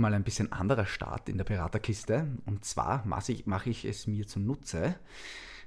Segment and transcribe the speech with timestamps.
[0.00, 2.26] Mal ein bisschen anderer Start in der Beraterkiste.
[2.46, 4.96] Und zwar mache ich, mache ich es mir zunutze,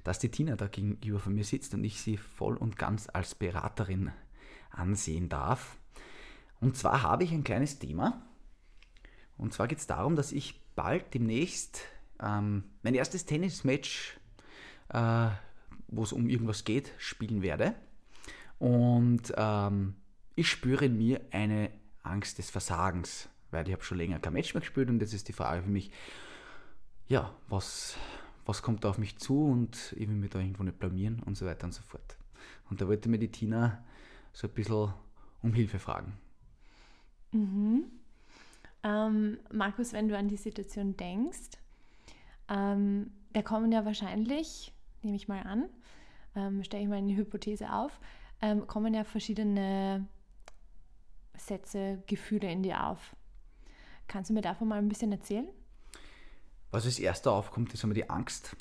[0.03, 3.35] dass die Tina da gegenüber von mir sitzt und ich sie voll und ganz als
[3.35, 4.11] Beraterin
[4.71, 5.77] ansehen darf.
[6.59, 8.21] Und zwar habe ich ein kleines Thema.
[9.37, 11.81] Und zwar geht es darum, dass ich bald demnächst
[12.21, 14.17] ähm, mein erstes Tennismatch,
[14.89, 15.29] äh,
[15.87, 17.75] wo es um irgendwas geht, spielen werde.
[18.59, 19.95] Und ähm,
[20.35, 21.69] ich spüre in mir eine
[22.01, 25.27] Angst des Versagens weil ich habe schon länger kein Match mehr gespielt und jetzt ist
[25.27, 25.91] die Frage für mich,
[27.07, 27.95] ja, was,
[28.45, 31.37] was kommt da auf mich zu und ich will mich da irgendwo nicht blamieren und
[31.37, 32.17] so weiter und so fort.
[32.69, 33.83] Und da wollte mir die Tina
[34.33, 34.93] so ein bisschen
[35.41, 36.13] um Hilfe fragen.
[37.31, 37.85] Mhm.
[38.83, 41.51] Ähm, Markus, wenn du an die Situation denkst,
[42.49, 45.69] ähm, da kommen ja wahrscheinlich, nehme ich mal an,
[46.35, 47.99] ähm, stelle ich mal eine Hypothese auf,
[48.41, 50.07] ähm, kommen ja verschiedene
[51.37, 53.15] Sätze, Gefühle in dir auf.
[54.13, 55.47] Kannst du mir davon mal ein bisschen erzählen?
[56.69, 58.55] Was als erster aufkommt, ist einmal die Angst.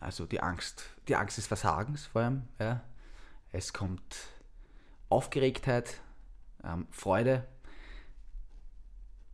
[0.00, 2.48] Also die Angst, die Angst des Versagens vor allem.
[2.58, 2.82] Ja.
[3.52, 4.16] Es kommt
[5.08, 6.00] Aufgeregtheit,
[6.64, 7.46] ähm, Freude.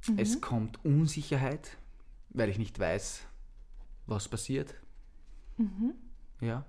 [0.07, 0.19] Mhm.
[0.19, 1.79] Es kommt Unsicherheit,
[2.29, 3.23] weil ich nicht weiß,
[4.05, 4.75] was passiert.
[5.57, 5.95] Mhm.
[6.43, 6.67] Ja.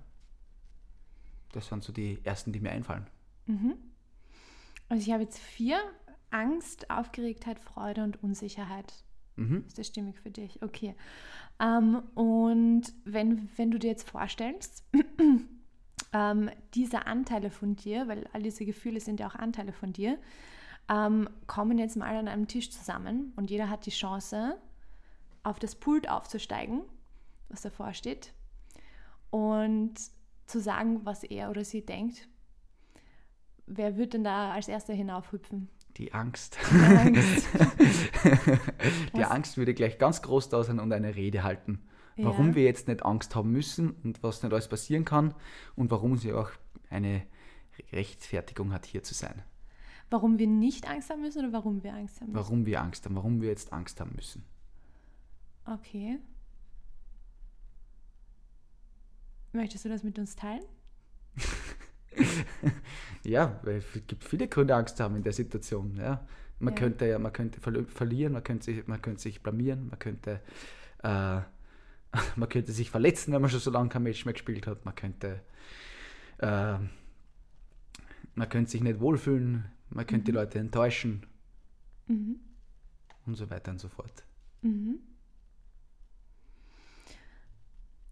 [1.52, 3.06] Das sind so die ersten, die mir einfallen.
[3.44, 3.74] Mhm.
[4.88, 5.78] Also ich habe jetzt vier
[6.30, 8.92] Angst, Aufgeregtheit, Freude und Unsicherheit.
[9.36, 9.64] Mhm.
[9.66, 10.62] Ist das stimmig für dich?
[10.62, 10.94] Okay.
[11.60, 14.84] Ähm, und wenn, wenn du dir jetzt vorstellst,
[16.12, 20.18] ähm, diese Anteile von dir, weil all diese Gefühle sind ja auch Anteile von dir,
[20.88, 24.58] ähm, kommen jetzt mal an einem Tisch zusammen und jeder hat die Chance,
[25.42, 26.82] auf das Pult aufzusteigen,
[27.48, 28.32] was davor steht,
[29.30, 29.94] und
[30.46, 32.28] zu sagen, was er oder sie denkt.
[33.66, 35.68] Wer wird denn da als erster hinaufhüpfen?
[35.98, 36.56] Die Angst.
[36.70, 37.48] Die Angst,
[39.16, 41.82] die Angst würde gleich ganz groß da sein und eine Rede halten.
[42.16, 42.54] Warum ja.
[42.56, 45.34] wir jetzt nicht Angst haben müssen und was nicht alles passieren kann
[45.76, 46.50] und warum sie auch
[46.90, 47.22] eine
[47.92, 49.42] Rechtfertigung hat, hier zu sein.
[50.10, 52.44] Warum wir nicht Angst haben müssen oder warum wir Angst haben müssen?
[52.44, 54.44] Warum wir Angst haben, warum wir jetzt Angst haben müssen.
[55.64, 56.18] Okay.
[59.52, 60.64] Möchtest du das mit uns teilen?
[63.24, 65.96] ja, weil es gibt viele Gründe, Angst zu haben in der Situation.
[65.96, 66.26] Ja.
[66.58, 66.80] Man ja.
[66.80, 70.40] könnte ja, man könnte verlieren, man könnte sich, man könnte sich blamieren, man könnte,
[71.02, 71.40] äh,
[72.36, 74.84] man könnte sich verletzen, wenn man schon so lange kein Match mehr gespielt hat.
[74.84, 75.40] Man könnte,
[76.38, 76.78] äh,
[78.34, 80.26] man könnte sich nicht wohlfühlen, man könnte mhm.
[80.26, 81.26] die Leute enttäuschen
[82.06, 82.40] mhm.
[83.26, 84.24] und so weiter und so fort.
[84.62, 84.98] Mhm.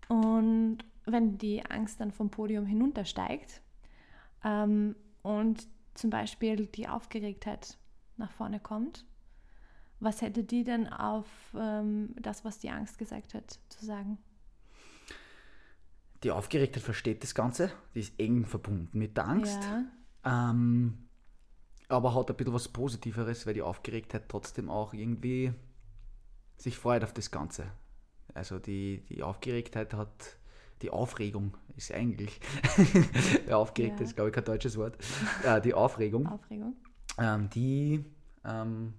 [0.08, 3.60] Und wenn die Angst dann vom Podium hinuntersteigt,
[4.46, 7.76] ähm, und zum Beispiel die Aufgeregtheit
[8.16, 9.04] nach vorne kommt,
[9.98, 11.26] was hätte die denn auf
[11.58, 14.18] ähm, das, was die Angst gesagt hat, zu sagen?
[16.22, 20.50] Die Aufgeregtheit versteht das Ganze, die ist eng verbunden mit der Angst, ja.
[20.50, 21.08] ähm,
[21.88, 25.52] aber hat ein bisschen was Positiveres, weil die Aufgeregtheit trotzdem auch irgendwie
[26.56, 27.70] sich freut auf das Ganze.
[28.34, 30.36] Also die, die Aufgeregtheit hat
[30.82, 32.40] die Aufregung ist eigentlich,
[33.50, 34.06] aufgeregt ja.
[34.06, 34.96] ist glaube ich kein deutsches Wort,
[35.44, 36.76] äh, die Aufregung, Aufregung.
[37.18, 38.04] Ähm, die,
[38.44, 38.94] ähm,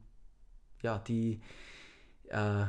[0.82, 1.40] ja, die,
[2.30, 2.66] äh,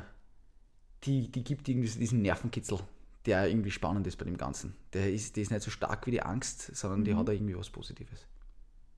[1.04, 2.80] die, die gibt irgendwie diesen Nervenkitzel,
[3.26, 4.74] der irgendwie spannend ist bei dem Ganzen.
[4.92, 7.04] Der ist, der ist nicht so stark wie die Angst, sondern mhm.
[7.04, 8.26] die hat irgendwie was Positives.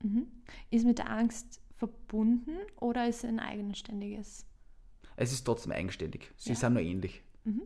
[0.03, 0.27] Mhm.
[0.69, 4.45] Ist mit der Angst verbunden oder ist es ein eigenständiges?
[5.15, 6.31] Es ist trotzdem eigenständig.
[6.37, 6.55] Sie ja.
[6.55, 7.21] sind nur ähnlich.
[7.43, 7.63] Mhm.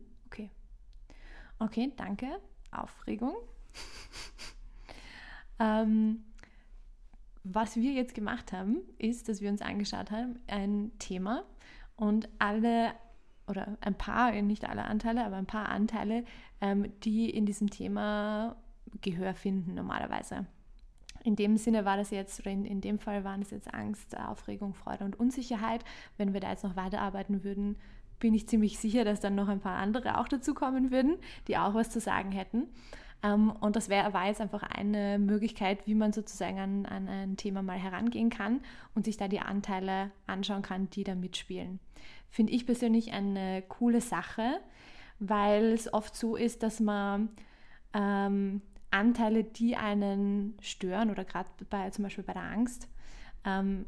[1.60, 1.92] Okay.
[1.96, 2.40] Danke.
[2.72, 3.36] Aufregung.
[5.60, 6.24] ähm,
[7.44, 11.44] was wir jetzt gemacht haben, ist, dass wir uns angeschaut haben, ein Thema
[11.96, 12.94] und alle
[13.48, 16.26] oder ein paar, nicht alle Anteile, aber ein paar Anteile,
[16.62, 18.56] ähm, die in diesem Thema
[19.02, 20.48] Gehör finden normalerweise.
[21.24, 24.18] In dem Sinne war das jetzt, oder in, in dem Fall waren es jetzt Angst,
[24.18, 25.84] Aufregung, Freude und Unsicherheit.
[26.18, 27.78] Wenn wir da jetzt noch weiterarbeiten würden,
[28.20, 31.18] bin ich ziemlich sicher, dass dann noch ein paar andere auch dazukommen würden,
[31.48, 32.68] die auch was zu sagen hätten.
[33.24, 37.38] Ähm, und das wär, war jetzt einfach eine Möglichkeit, wie man sozusagen an, an ein
[37.38, 38.62] Thema mal herangehen kann
[38.94, 41.80] und sich da die Anteile anschauen kann, die da mitspielen.
[42.30, 44.60] Finde ich persönlich eine coole Sache,
[45.20, 47.30] weil es oft so ist, dass man
[47.94, 48.62] ähm,
[48.92, 52.88] Anteile, die einen stören oder gerade bei zum Beispiel bei der Angst,
[53.46, 53.86] ähm,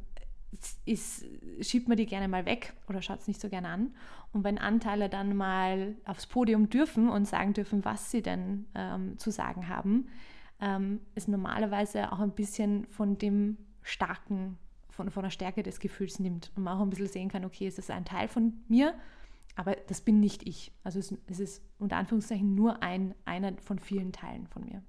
[0.85, 1.25] ist,
[1.61, 3.95] schiebt man die gerne mal weg oder schaut es nicht so gerne an.
[4.31, 9.17] Und wenn Anteile dann mal aufs Podium dürfen und sagen dürfen, was sie denn ähm,
[9.17, 10.07] zu sagen haben,
[10.59, 14.57] ähm, ist normalerweise auch ein bisschen von dem starken,
[14.89, 17.67] von, von der Stärke des Gefühls nimmt und man auch ein bisschen sehen kann, okay,
[17.67, 18.95] ist ein Teil von mir,
[19.55, 20.71] aber das bin nicht ich.
[20.83, 24.81] Also es, es ist unter Anführungszeichen nur ein, einer von vielen Teilen von mir.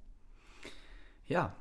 [1.27, 1.55] Ja,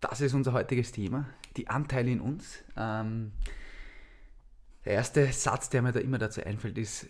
[0.00, 1.26] das ist unser heutiges Thema,
[1.56, 2.64] die Anteile in uns.
[2.76, 3.32] Ähm,
[4.84, 7.06] der erste Satz, der mir da immer dazu einfällt, ist,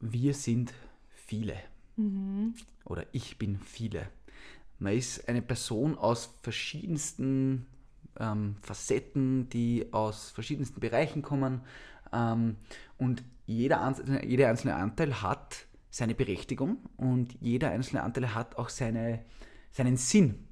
[0.00, 0.74] wir sind
[1.10, 1.56] viele.
[1.96, 2.54] Mhm.
[2.84, 4.08] Oder ich bin viele.
[4.78, 7.66] Man ist eine Person aus verschiedensten
[8.18, 11.62] ähm, Facetten, die aus verschiedensten Bereichen kommen.
[12.12, 12.56] Ähm,
[12.98, 18.68] und jeder einzelne, jeder einzelne Anteil hat seine Berechtigung und jeder einzelne Anteil hat auch
[18.68, 19.24] seine,
[19.70, 20.46] seinen Sinn.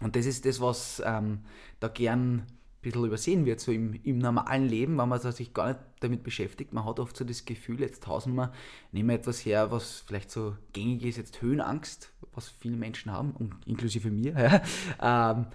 [0.00, 1.40] Und das ist das, was ähm,
[1.78, 2.46] da gern ein
[2.82, 6.72] bisschen übersehen wird, so im, im normalen Leben, wenn man sich gar nicht damit beschäftigt.
[6.72, 8.52] Man hat oft so das Gefühl, jetzt tausen wir,
[8.92, 13.34] nehmen wir etwas her, was vielleicht so gängig ist, jetzt Höhenangst, was viele Menschen haben,
[13.66, 14.32] inklusive mir.
[15.00, 15.32] Ja.
[15.32, 15.46] Ähm,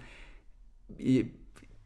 [0.98, 1.26] ich,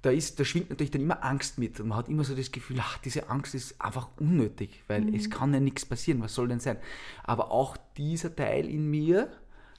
[0.02, 2.52] da, ist, da schwingt natürlich dann immer Angst mit und man hat immer so das
[2.52, 5.14] Gefühl, ach, diese Angst ist einfach unnötig, weil mhm.
[5.14, 6.78] es kann ja nichts passieren, was soll denn sein?
[7.22, 9.30] Aber auch dieser Teil in mir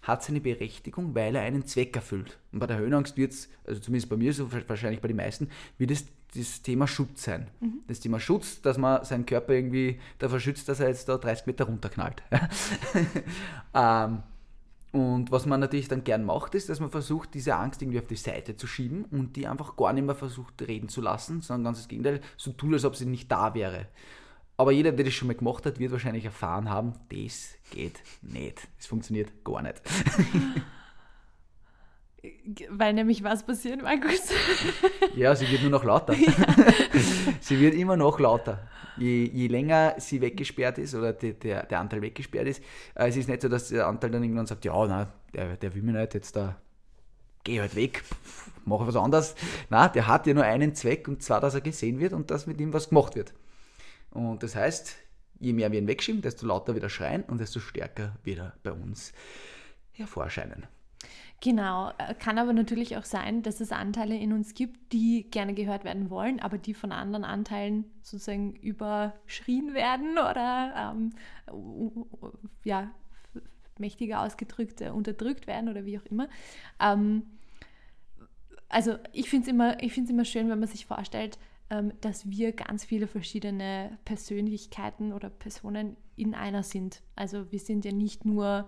[0.01, 2.39] hat seine Berechtigung, weil er einen Zweck erfüllt.
[2.51, 5.49] Und bei der Höhenangst wird es, also zumindest bei mir, so wahrscheinlich bei den meisten,
[5.77, 6.05] wird es
[6.35, 7.49] das Thema Schutz sein.
[7.59, 7.81] Mhm.
[7.87, 11.45] Das Thema Schutz, dass man seinen Körper irgendwie davor schützt, dass er jetzt da 30
[11.45, 12.23] Meter runterknallt.
[13.73, 14.23] ähm,
[14.91, 18.07] und was man natürlich dann gern macht, ist, dass man versucht, diese Angst irgendwie auf
[18.07, 21.65] die Seite zu schieben und die einfach gar nicht mehr versucht reden zu lassen, sondern
[21.65, 23.87] ganz das Gegenteil, so tut, als ob sie nicht da wäre.
[24.61, 28.67] Aber jeder, der das schon mal gemacht hat, wird wahrscheinlich erfahren haben, das geht nicht.
[28.77, 29.81] Das funktioniert gar nicht.
[32.69, 34.29] Weil nämlich was passiert, Markus?
[35.15, 36.13] ja, sie wird nur noch lauter.
[37.39, 38.67] sie wird immer noch lauter.
[38.97, 42.61] Je, je länger sie weggesperrt ist oder die, der, der Anteil weggesperrt ist,
[42.93, 45.73] äh, es ist nicht so, dass der Anteil dann irgendwann sagt, ja, nein, der, der
[45.73, 46.55] will mir nicht jetzt da,
[47.43, 48.03] geh halt weg,
[48.65, 49.33] mach was anderes.
[49.71, 52.45] Nein, der hat ja nur einen Zweck und zwar, dass er gesehen wird und dass
[52.45, 53.33] mit ihm was gemacht wird.
[54.11, 54.95] Und das heißt,
[55.39, 58.53] je mehr wir ihn wegschieben, desto lauter wird er schreien und desto stärker wird er
[58.63, 59.13] bei uns
[59.91, 60.67] hervorscheinen.
[61.43, 65.55] Genau, äh, kann aber natürlich auch sein, dass es Anteile in uns gibt, die gerne
[65.55, 71.13] gehört werden wollen, aber die von anderen Anteilen sozusagen überschrien werden oder ähm,
[72.63, 72.91] ja,
[73.79, 76.29] mächtiger ausgedrückt, äh, unterdrückt werden oder wie auch immer.
[76.79, 77.23] Ähm,
[78.69, 81.39] also ich finde es immer, immer schön, wenn man sich vorstellt,
[82.01, 87.01] dass wir ganz viele verschiedene Persönlichkeiten oder Personen in einer sind.
[87.15, 88.67] Also wir sind ja nicht nur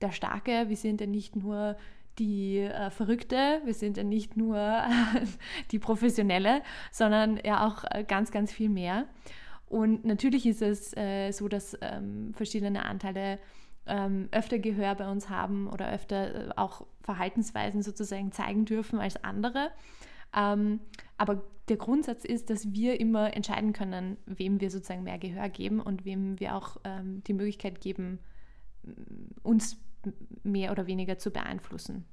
[0.00, 1.76] der Starke, wir sind ja nicht nur
[2.18, 5.26] die äh, Verrückte, wir sind ja nicht nur äh,
[5.70, 9.06] die Professionelle, sondern ja auch äh, ganz, ganz viel mehr.
[9.66, 13.38] Und natürlich ist es äh, so, dass ähm, verschiedene Anteile
[13.86, 19.22] ähm, öfter Gehör bei uns haben oder öfter äh, auch Verhaltensweisen sozusagen zeigen dürfen als
[19.24, 19.70] andere.
[20.34, 20.80] Ähm,
[21.16, 25.80] aber der Grundsatz ist, dass wir immer entscheiden können, wem wir sozusagen mehr Gehör geben
[25.80, 28.18] und wem wir auch ähm, die Möglichkeit geben,
[29.42, 29.76] uns
[30.42, 32.04] mehr oder weniger zu beeinflussen.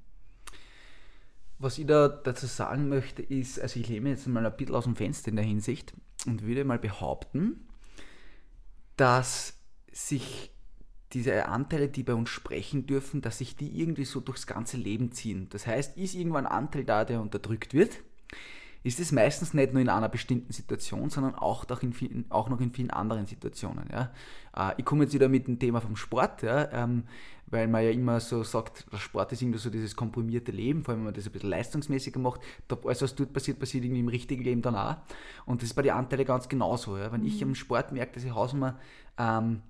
[1.58, 4.84] Was ich da dazu sagen möchte, ist, also ich lehne jetzt mal ein bisschen aus
[4.84, 5.92] dem Fenster in der Hinsicht
[6.26, 7.66] und würde mal behaupten,
[8.96, 9.58] dass
[9.90, 10.52] sich
[11.12, 15.10] diese Anteile, die bei uns sprechen dürfen, dass sich die irgendwie so durchs ganze Leben
[15.10, 15.48] ziehen.
[15.50, 18.04] Das heißt, ist irgendwann ein Anteil da, der unterdrückt wird,
[18.84, 22.60] ist es meistens nicht nur in einer bestimmten Situation, sondern auch, in vielen, auch noch
[22.60, 23.88] in vielen anderen Situationen.
[23.92, 24.12] Ja.
[24.56, 27.04] Äh, ich komme jetzt wieder mit dem Thema vom Sport, ja, ähm,
[27.46, 30.92] weil man ja immer so sagt, der Sport ist irgendwie so dieses komprimierte Leben, vor
[30.92, 32.40] allem wenn man das ein bisschen leistungsmäßiger macht,
[32.84, 34.96] alles was dort passiert, passiert irgendwie im richtigen Leben dann auch.
[35.46, 36.96] Und das ist bei den Anteilen ganz genauso.
[36.98, 37.10] Ja.
[37.10, 37.26] Wenn mhm.
[37.26, 38.78] ich am Sport merke, dass ich Hausnummer
[39.18, 39.62] ähm,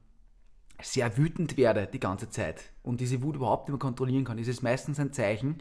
[0.80, 4.48] sehr wütend werde die ganze Zeit und diese Wut überhaupt nicht mehr kontrollieren kann, ist
[4.48, 5.56] es meistens ein Zeichen,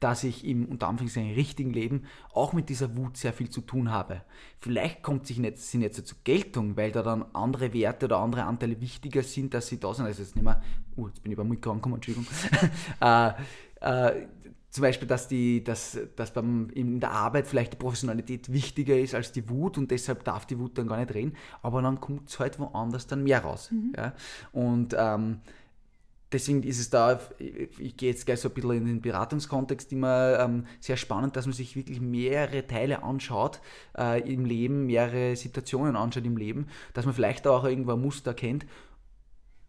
[0.00, 3.90] dass ich im unter Anführungszeichen richtigen Leben auch mit dieser Wut sehr viel zu tun
[3.90, 4.22] habe.
[4.60, 8.44] Vielleicht kommt sie nicht, sie nicht zur Geltung, weil da dann andere Werte oder andere
[8.44, 10.06] Anteile wichtiger sind, dass sie da sind.
[10.06, 10.62] Also jetzt nicht mehr,
[10.96, 12.26] uh, jetzt bin ich beim Mikro angekommen, Entschuldigung.
[13.00, 13.32] äh,
[13.80, 14.26] äh,
[14.72, 19.14] zum Beispiel, dass, die, dass, dass beim, in der Arbeit vielleicht die Professionalität wichtiger ist
[19.14, 22.30] als die Wut und deshalb darf die Wut dann gar nicht reden, aber dann kommt
[22.30, 23.70] es halt woanders dann mehr raus.
[23.70, 23.92] Mhm.
[23.94, 24.14] Ja?
[24.50, 25.40] Und ähm,
[26.32, 30.40] deswegen ist es da, ich, gehe jetzt gleich so ein bisschen in den Beratungskontext immer
[30.40, 33.60] ähm, sehr spannend, dass man sich wirklich mehrere Teile anschaut
[33.96, 38.32] äh, im Leben, mehrere Situationen anschaut im Leben, dass man vielleicht auch irgendwo ein Muster
[38.32, 38.64] kennt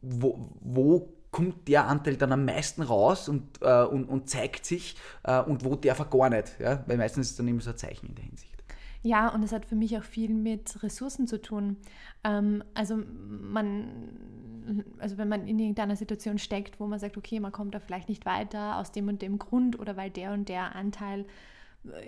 [0.04, 4.96] wo, wo kommt der Anteil dann am meisten raus und, äh, und, und zeigt sich
[5.24, 6.32] äh, und wo der gar.
[6.60, 6.84] Ja?
[6.88, 8.54] Weil meistens ist es dann immer so ein Zeichen in der Hinsicht.
[9.02, 11.76] Ja, und es hat für mich auch viel mit Ressourcen zu tun.
[12.24, 17.52] Ähm, also man, also wenn man in irgendeiner Situation steckt, wo man sagt, okay, man
[17.52, 20.76] kommt da vielleicht nicht weiter aus dem und dem Grund oder weil der und der
[20.76, 21.26] Anteil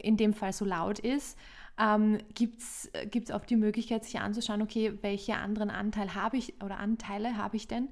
[0.01, 1.37] in dem Fall so laut ist,
[1.77, 6.77] ähm, gibt es oft die Möglichkeit, sich anzuschauen, okay, welche anderen Anteile habe ich oder
[6.77, 7.89] Anteile habe ich denn,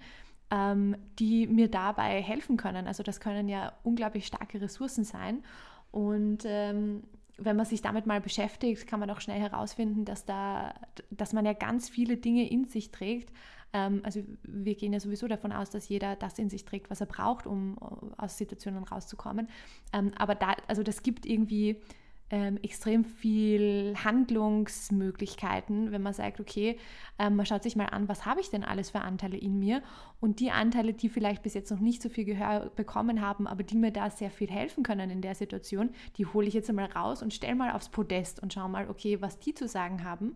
[0.53, 2.85] ähm, die mir dabei helfen können.
[2.85, 5.43] Also das können ja unglaublich starke Ressourcen sein.
[5.91, 7.03] Und ähm,
[7.37, 10.75] wenn man sich damit mal beschäftigt, kann man auch schnell herausfinden, dass, da,
[11.09, 13.33] dass man ja ganz viele Dinge in sich trägt.
[13.73, 17.01] Ähm, also wir gehen ja sowieso davon aus, dass jeder das in sich trägt, was
[17.01, 17.75] er braucht, um
[18.17, 19.47] aus Situationen rauszukommen.
[19.91, 21.81] Ähm, aber da, also das gibt irgendwie
[22.29, 26.79] ähm, extrem viel Handlungsmöglichkeiten, wenn man sagt, okay,
[27.19, 29.83] ähm, man schaut sich mal an, was habe ich denn alles für Anteile in mir?
[30.19, 33.63] Und die Anteile, die vielleicht bis jetzt noch nicht so viel Gehör bekommen haben, aber
[33.63, 36.87] die mir da sehr viel helfen können in der Situation, die hole ich jetzt einmal
[36.87, 40.35] raus und stelle mal aufs Podest und schaue mal, okay, was die zu sagen haben,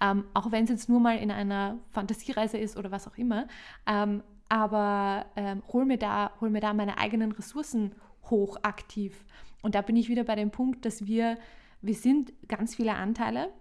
[0.00, 3.46] ähm, auch wenn es jetzt nur mal in einer Fantasiereise ist oder was auch immer,
[3.86, 7.94] ähm, aber ähm, hol, mir da, hol mir da meine eigenen Ressourcen
[8.30, 9.24] hoch aktiv
[9.62, 11.38] und da bin ich wieder bei dem Punkt, dass wir,
[11.80, 13.52] wir sind ganz viele Anteile,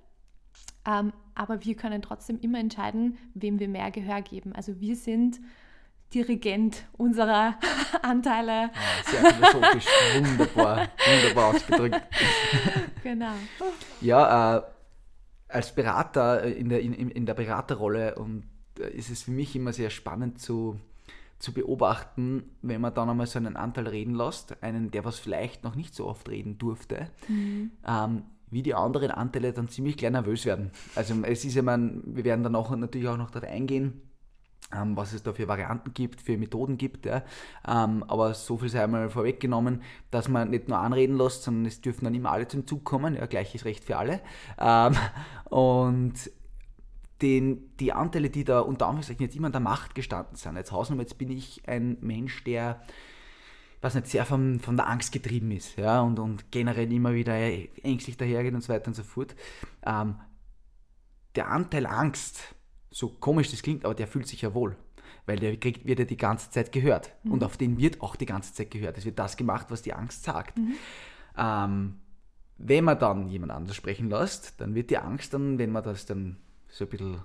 [0.86, 4.54] ähm, aber wir können trotzdem immer entscheiden, wem wir mehr Gehör geben.
[4.54, 5.39] Also wir sind
[6.13, 7.60] Dirigent unserer
[8.01, 8.70] Anteile.
[8.74, 9.86] Ah, sehr philosophisch,
[10.16, 12.01] wunderbar, wunderbar ausgedrückt.
[13.04, 13.34] Genau.
[14.01, 14.62] Ja, äh,
[15.48, 18.44] als Berater äh, in der, in, in der Beraterrolle und
[18.80, 20.77] äh, ist es für mich immer sehr spannend zu,
[21.39, 25.63] zu beobachten, wenn man dann einmal so einen Anteil reden lässt, einen, der was vielleicht
[25.63, 27.72] noch nicht so oft reden durfte, mhm.
[27.88, 30.72] ähm, wie die anderen Anteile dann ziemlich gleich nervös werden.
[30.96, 34.01] Also es ist ja, man, wir werden dann auch natürlich auch noch darauf eingehen,
[34.74, 37.06] ähm, was es da für Varianten gibt, für Methoden gibt.
[37.06, 37.24] Ja.
[37.67, 41.82] Ähm, aber so viel sei einmal vorweggenommen, dass man nicht nur anreden lässt, sondern es
[41.82, 43.15] dürfen dann immer alle zum Zug kommen.
[43.15, 44.22] Ja, gleiches Recht für alle.
[44.58, 44.96] Ähm,
[45.50, 46.32] und
[47.22, 50.56] den, die Anteile, die da unter Anführungszeichen jetzt immer in der Macht gestanden sind.
[50.56, 52.82] Jetzt Hausnummer, jetzt bin ich ein Mensch, der
[53.82, 57.36] was nicht sehr von, von der Angst getrieben ist ja, und, und generell immer wieder
[57.36, 59.36] ängstlich dahergeht und so weiter und so fort.
[59.86, 60.16] Ähm,
[61.36, 62.56] der Anteil Angst,
[62.90, 64.76] so komisch das klingt, aber der fühlt sich ja wohl,
[65.28, 67.34] weil der kriegt, wird ja die ganze Zeit gehört mhm.
[67.34, 68.98] und auf den wird auch die ganze Zeit gehört.
[68.98, 70.58] Es wird das gemacht, was die Angst sagt.
[70.58, 70.74] Mhm.
[71.38, 72.00] Ähm,
[72.58, 76.08] wenn man dann jemand anders sprechen lässt, dann wird die Angst dann, wenn man das
[76.08, 76.38] dann
[76.70, 77.22] so ein bisschen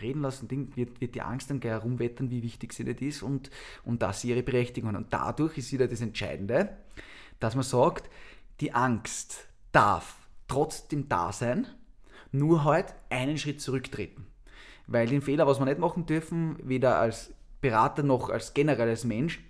[0.00, 3.50] reden lassen, wird, wird die Angst dann gleich herumwettern, wie wichtig sie nicht ist und,
[3.84, 4.96] und sie ihre Berechtigung hat.
[4.96, 6.76] Und dadurch ist wieder das Entscheidende,
[7.40, 8.10] dass man sagt,
[8.60, 10.16] die Angst darf
[10.48, 11.66] trotzdem da sein,
[12.32, 14.26] nur halt einen Schritt zurücktreten.
[14.86, 19.04] Weil den Fehler, was wir nicht machen dürfen, weder als Berater noch als generell als
[19.04, 19.40] Mensch,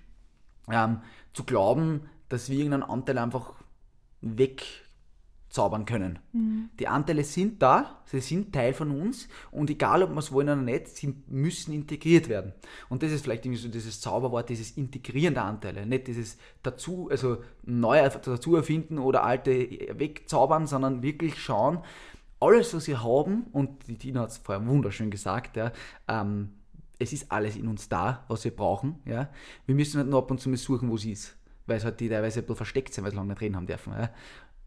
[0.71, 1.02] ähm,
[1.33, 3.55] zu glauben, dass wir irgendeinen Anteil einfach
[4.21, 4.86] weg
[5.56, 6.18] zaubern können.
[6.32, 6.68] Mhm.
[6.78, 10.48] Die Anteile sind da, sie sind Teil von uns und egal, ob wir es wollen
[10.48, 12.52] oder nicht, sie müssen integriert werden.
[12.90, 17.08] Und das ist vielleicht irgendwie so dieses Zauberwort, dieses Integrieren der Anteile, nicht dieses dazu,
[17.10, 19.50] also neu dazu erfinden oder alte
[19.98, 21.78] wegzaubern, sondern wirklich schauen,
[22.38, 25.72] alles, was wir haben, und die Tina hat es vorher wunderschön gesagt, ja,
[26.06, 26.50] ähm,
[26.98, 28.96] es ist alles in uns da, was wir brauchen.
[29.06, 29.30] Ja.
[29.64, 31.36] Wir müssen halt nur ab und zu mal suchen, wo es ist
[31.68, 33.66] weil es halt die teilweise ein bisschen versteckt sind, weil sie lange nicht reden haben
[33.66, 33.92] dürfen.
[33.92, 34.10] Ja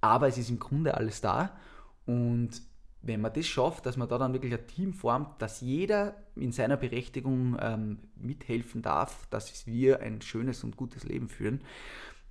[0.01, 1.57] aber es ist im Grunde alles da
[2.05, 2.61] und
[3.01, 6.51] wenn man das schafft, dass man da dann wirklich ein Team formt, dass jeder in
[6.51, 11.61] seiner Berechtigung ähm, mithelfen darf, dass wir ein schönes und gutes Leben führen,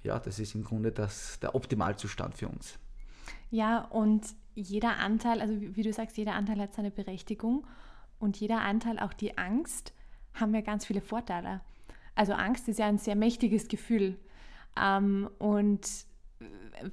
[0.03, 2.79] ja, das ist im Grunde das, der Optimalzustand für uns.
[3.51, 7.67] Ja, und jeder Anteil, also wie, du sagst, jeder Anteil hat seine Berechtigung
[8.19, 9.95] und jeder Anteil, auch die Angst,
[10.35, 11.61] haben ja ganz viele Vorteile.
[12.15, 14.17] Also Angst ist ja ein sehr mächtiges Gefühl.
[14.79, 15.89] Ähm, und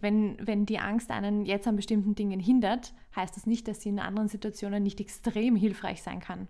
[0.01, 3.89] wenn, wenn die Angst einen jetzt an bestimmten Dingen hindert, heißt das nicht, dass sie
[3.89, 6.47] in anderen Situationen nicht extrem hilfreich sein kann.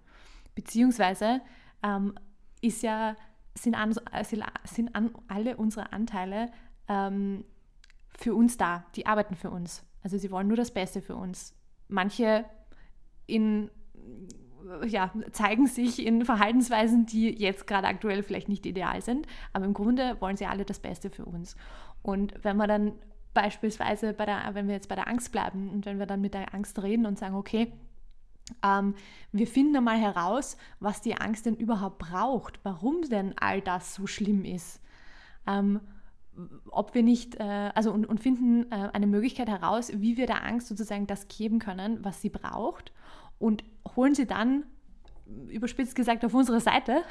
[0.55, 1.41] Beziehungsweise
[1.83, 2.17] ähm,
[2.61, 3.15] ist ja,
[3.53, 6.51] sind, an, sind an, alle unsere Anteile
[6.87, 7.43] ähm,
[8.17, 9.83] für uns da, die arbeiten für uns.
[10.01, 11.53] Also sie wollen nur das Beste für uns.
[11.87, 12.45] Manche
[13.27, 13.69] in,
[14.85, 19.73] ja, zeigen sich in Verhaltensweisen, die jetzt gerade aktuell vielleicht nicht ideal sind, aber im
[19.73, 21.55] Grunde wollen sie alle das Beste für uns.
[22.05, 22.91] Und wenn man dann
[23.33, 26.35] beispielsweise bei der, wenn wir jetzt bei der Angst bleiben und wenn wir dann mit
[26.35, 27.73] der Angst reden und sagen, okay,
[28.63, 28.93] ähm,
[29.31, 34.05] wir finden einmal heraus, was die Angst denn überhaupt braucht, warum denn all das so
[34.05, 34.81] schlimm ist.
[35.47, 35.81] Ähm,
[36.69, 40.45] ob wir nicht, äh, also und, und finden äh, eine Möglichkeit heraus, wie wir der
[40.45, 42.91] Angst sozusagen das geben können, was sie braucht
[43.39, 43.63] und
[43.95, 44.63] holen sie dann
[45.49, 47.01] überspitzt gesagt auf unserer Seite,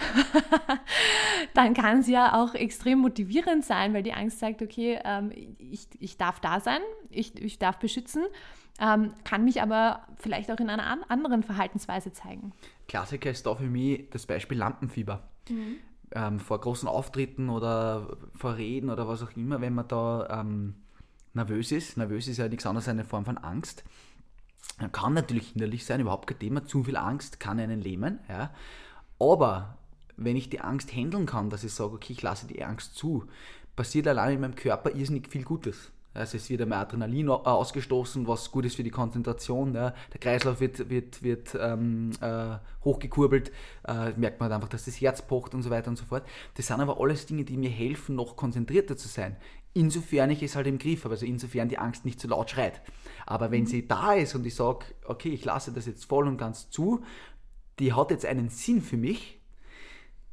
[1.54, 5.88] dann kann es ja auch extrem motivierend sein, weil die Angst sagt, okay, ähm, ich,
[5.99, 6.80] ich darf da sein,
[7.11, 8.25] ich, ich darf beschützen,
[8.80, 12.52] ähm, kann mich aber vielleicht auch in einer an anderen Verhaltensweise zeigen.
[12.88, 15.28] Klassiker ist da für mich das Beispiel Lampenfieber.
[15.49, 15.76] Mhm.
[16.12, 20.75] Ähm, vor großen Auftritten oder vor Reden oder was auch immer, wenn man da ähm,
[21.33, 21.97] nervös ist.
[21.97, 23.85] Nervös ist ja nichts anderes als eine Form von Angst
[24.93, 26.64] kann natürlich hinderlich sein, überhaupt kein Thema.
[26.64, 28.19] Zu viel Angst kann einen lähmen.
[28.28, 28.50] Ja.
[29.19, 29.78] Aber
[30.16, 33.25] wenn ich die Angst handeln kann, dass ich sage, okay, ich lasse die Angst zu,
[33.76, 35.90] passiert allein in meinem Körper irrsinnig viel Gutes.
[36.14, 39.75] Also es wird einmal Adrenalin ausgestoßen, was gut ist für die Konzentration.
[39.75, 39.93] Ja.
[40.12, 43.50] Der Kreislauf wird, wird, wird ähm, äh, hochgekurbelt,
[43.87, 46.25] äh, merkt man halt einfach, dass das Herz pocht und so weiter und so fort.
[46.54, 49.37] Das sind aber alles Dinge, die mir helfen, noch konzentrierter zu sein.
[49.75, 52.81] Insofern ich es halt im Griff habe, also insofern die Angst nicht zu laut schreit.
[53.26, 53.66] Aber wenn mhm.
[53.66, 57.02] sie da ist und ich sage, okay, ich lasse das jetzt voll und ganz zu,
[57.81, 59.40] die hat jetzt einen Sinn für mich,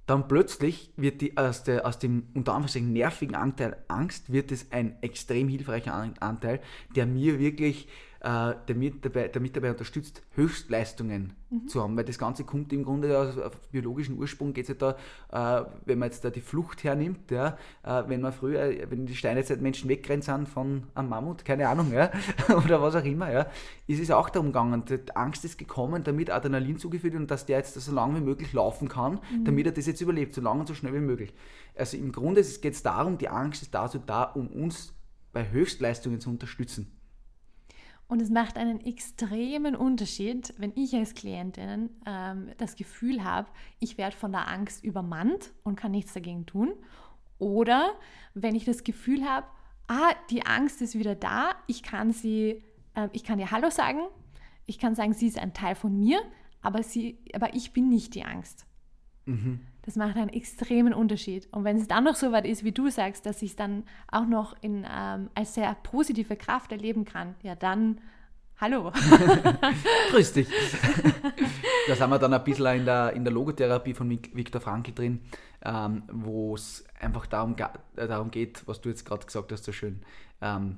[0.05, 4.71] dann plötzlich wird die aus, der, aus dem unter Anführungszeichen nervigen Anteil Angst, wird es
[4.71, 6.61] ein extrem hilfreicher Anteil,
[6.95, 7.87] der mir wirklich
[8.21, 11.67] äh, der, mit dabei, der mit dabei unterstützt, Höchstleistungen mhm.
[11.67, 11.97] zu haben.
[11.97, 13.35] Weil das Ganze kommt im Grunde aus,
[13.71, 14.95] biologischen Ursprung, geht es ja
[15.31, 19.07] da, äh, wenn man jetzt da die Flucht hernimmt, ja, äh, wenn man früher, wenn
[19.07, 22.11] die Steinezeit-Menschen weggerannt sind von einem Mammut, keine Ahnung, ja,
[22.63, 23.47] oder was auch immer, ja,
[23.87, 24.83] ist es auch darum gegangen.
[24.85, 28.23] Die Angst ist gekommen, damit Adrenalin zugeführt wird und dass der jetzt so lange wie
[28.23, 29.45] möglich laufen kann, mhm.
[29.45, 31.33] damit er das jetzt überlebt, so lange und so schnell wie möglich.
[31.75, 34.93] Also im Grunde geht es darum, die Angst ist dazu da, um uns
[35.33, 37.00] bei Höchstleistungen zu unterstützen.
[38.11, 43.47] Und es macht einen extremen Unterschied, wenn ich als Klientin ähm, das Gefühl habe,
[43.79, 46.73] ich werde von der Angst übermannt und kann nichts dagegen tun.
[47.39, 47.93] Oder
[48.33, 49.47] wenn ich das Gefühl habe,
[49.87, 52.61] ah, die Angst ist wieder da, ich kann sie,
[52.95, 54.01] äh, ich kann ihr Hallo sagen,
[54.65, 56.19] ich kann sagen, sie ist ein Teil von mir,
[56.61, 58.67] aber, sie, aber ich bin nicht die Angst.
[59.25, 59.61] Mhm.
[59.83, 61.47] Das macht einen extremen Unterschied.
[61.51, 63.83] Und wenn es dann noch so weit ist, wie du sagst, dass ich es dann
[64.11, 67.99] auch noch in, ähm, als sehr positive Kraft erleben kann, ja dann,
[68.59, 68.91] hallo.
[70.11, 70.47] Grüß dich.
[71.87, 75.21] Das haben wir dann ein bisschen in der, in der Logotherapie von Viktor Frankl drin,
[75.63, 79.71] ähm, wo es einfach darum, äh, darum geht, was du jetzt gerade gesagt hast, so
[79.71, 80.03] schön.
[80.41, 80.77] Ähm,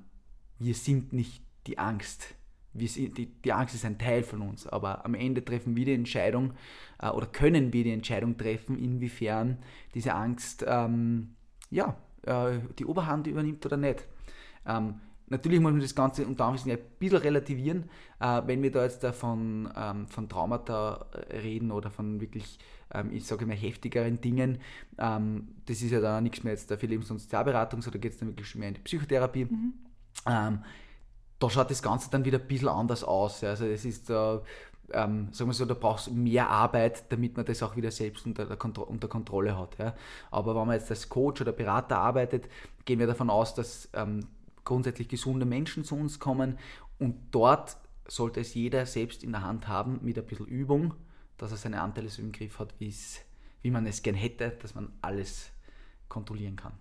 [0.59, 2.35] wir sind nicht die Angst
[2.73, 5.85] wir sind, die, die Angst ist ein Teil von uns, aber am Ende treffen wir
[5.85, 6.53] die Entscheidung
[6.99, 9.59] äh, oder können wir die Entscheidung treffen, inwiefern
[9.93, 11.35] diese Angst ähm,
[11.69, 14.07] ja, äh, die Oberhand übernimmt oder nicht.
[14.65, 14.95] Ähm,
[15.27, 19.05] natürlich muss man das Ganze unter Anführungszeichen ein bisschen relativieren, äh, wenn wir da jetzt
[19.05, 22.59] von, ähm, von Traumata reden oder von wirklich,
[22.93, 24.59] ähm, ich sage mal, heftigeren Dingen.
[24.97, 28.19] Ähm, das ist ja dann nichts mehr jetzt für Lebens- und Sozialberatung, sondern geht es
[28.19, 29.45] dann wirklich schon mehr in die Psychotherapie.
[29.45, 29.73] Mhm.
[31.43, 33.43] Da schaut das Ganze dann wieder ein bisschen anders aus.
[33.43, 34.39] Also es ist, äh,
[34.93, 38.25] ähm, sagen wir so, da brauchst du mehr Arbeit, damit man das auch wieder selbst
[38.25, 39.77] unter, Kontro unter Kontrolle hat.
[39.77, 39.93] Ja.
[40.31, 42.47] Aber wenn man jetzt als Coach oder Berater arbeitet,
[42.85, 44.21] gehen wir davon aus, dass ähm,
[44.63, 46.57] grundsätzlich gesunde Menschen zu uns kommen
[46.97, 47.75] und dort
[48.07, 50.93] sollte es jeder selbst in der Hand haben mit ein bisschen Übung,
[51.37, 54.93] dass er seine Anteile so im Griff hat, wie man es gern hätte, dass man
[55.01, 55.51] alles
[56.07, 56.71] kontrollieren kann.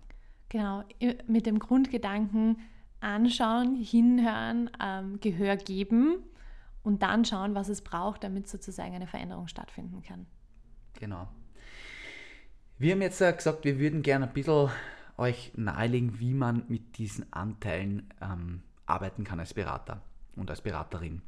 [0.50, 0.84] Genau,
[1.26, 2.58] mit dem Grundgedanken,
[3.02, 6.16] anschauen, hinhören, ähm, Gehör geben
[6.82, 10.26] und dann schauen, was es braucht, damit sozusagen eine Veränderung stattfinden kann.
[10.98, 11.28] Genau.
[12.78, 14.70] Wir haben jetzt gesagt, wir würden gerne ein bisschen
[15.16, 20.02] euch nahelegen, wie man mit diesen Anteilen ähm, arbeiten kann als Berater
[20.36, 21.22] und als Beraterin.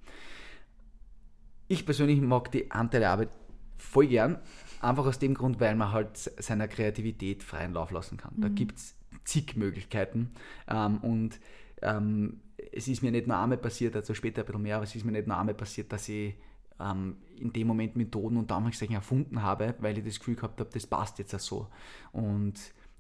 [1.69, 3.31] Ich persönlich mag die Anteile Arbeit
[3.79, 4.39] voll gern,
[4.81, 8.35] einfach aus dem Grund, weil man halt seiner Kreativität freien Lauf lassen kann.
[8.37, 8.41] Mhm.
[8.43, 10.33] Da gibt es zig Möglichkeiten
[10.69, 11.39] ähm, und
[11.85, 12.41] ähm,
[12.73, 15.05] es ist mir nicht nur einmal passiert, also später ein bisschen mehr, aber es ist
[15.05, 16.35] mir nicht nur einmal passiert, dass ich
[16.81, 20.71] ähm, in dem Moment Methoden und Anführungszeichen erfunden habe, weil ich das Gefühl gehabt habe,
[20.73, 21.69] das passt jetzt auch so.
[22.13, 22.55] Und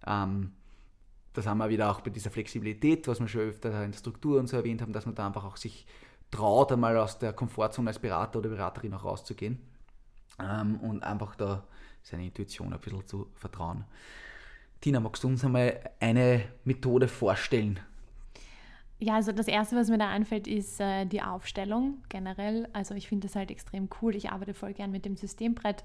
[0.07, 0.53] ähm,
[1.33, 4.39] das haben wir wieder auch bei dieser Flexibilität, was wir schon öfter in der Struktur
[4.39, 5.87] und so erwähnt haben, dass man da einfach auch sich
[6.31, 9.59] traut, einmal aus der Komfortzone als Berater oder Beraterin auch rauszugehen
[10.39, 11.67] ähm, und einfach da
[12.03, 13.85] seine Intuition ein bisschen zu vertrauen.
[14.81, 17.81] Tina, magst du uns einmal eine Methode vorstellen,
[18.99, 22.69] ja, also das Erste, was mir da einfällt, ist äh, die Aufstellung generell.
[22.73, 24.15] Also ich finde das halt extrem cool.
[24.15, 25.85] Ich arbeite voll gern mit dem Systembrett.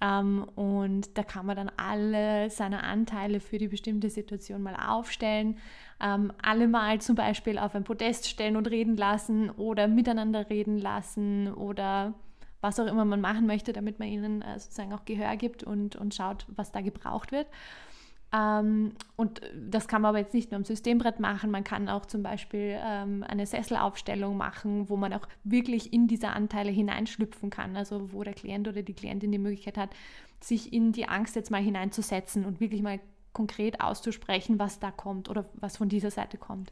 [0.00, 5.58] Ähm, und da kann man dann alle seine Anteile für die bestimmte Situation mal aufstellen.
[6.00, 10.78] Ähm, alle mal zum Beispiel auf ein Podest stellen und reden lassen oder miteinander reden
[10.78, 12.14] lassen oder
[12.60, 15.96] was auch immer man machen möchte, damit man ihnen äh, sozusagen auch Gehör gibt und,
[15.96, 17.46] und schaut, was da gebraucht wird.
[18.34, 21.50] Ähm, und das kann man aber jetzt nicht nur am Systembrett machen.
[21.50, 26.28] Man kann auch zum Beispiel ähm, eine Sesselaufstellung machen, wo man auch wirklich in diese
[26.28, 27.76] Anteile hineinschlüpfen kann.
[27.76, 29.90] Also wo der Klient oder die Klientin die Möglichkeit hat,
[30.40, 33.00] sich in die Angst jetzt mal hineinzusetzen und wirklich mal
[33.32, 36.70] konkret auszusprechen, was da kommt oder was von dieser Seite kommt.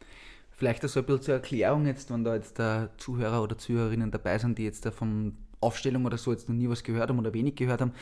[0.50, 4.38] Vielleicht so ein bisschen zur Erklärung jetzt, wenn da jetzt der Zuhörer oder Zuhörerinnen dabei
[4.38, 7.54] sind, die jetzt von Aufstellung oder so jetzt noch nie was gehört haben oder wenig
[7.56, 7.92] gehört haben.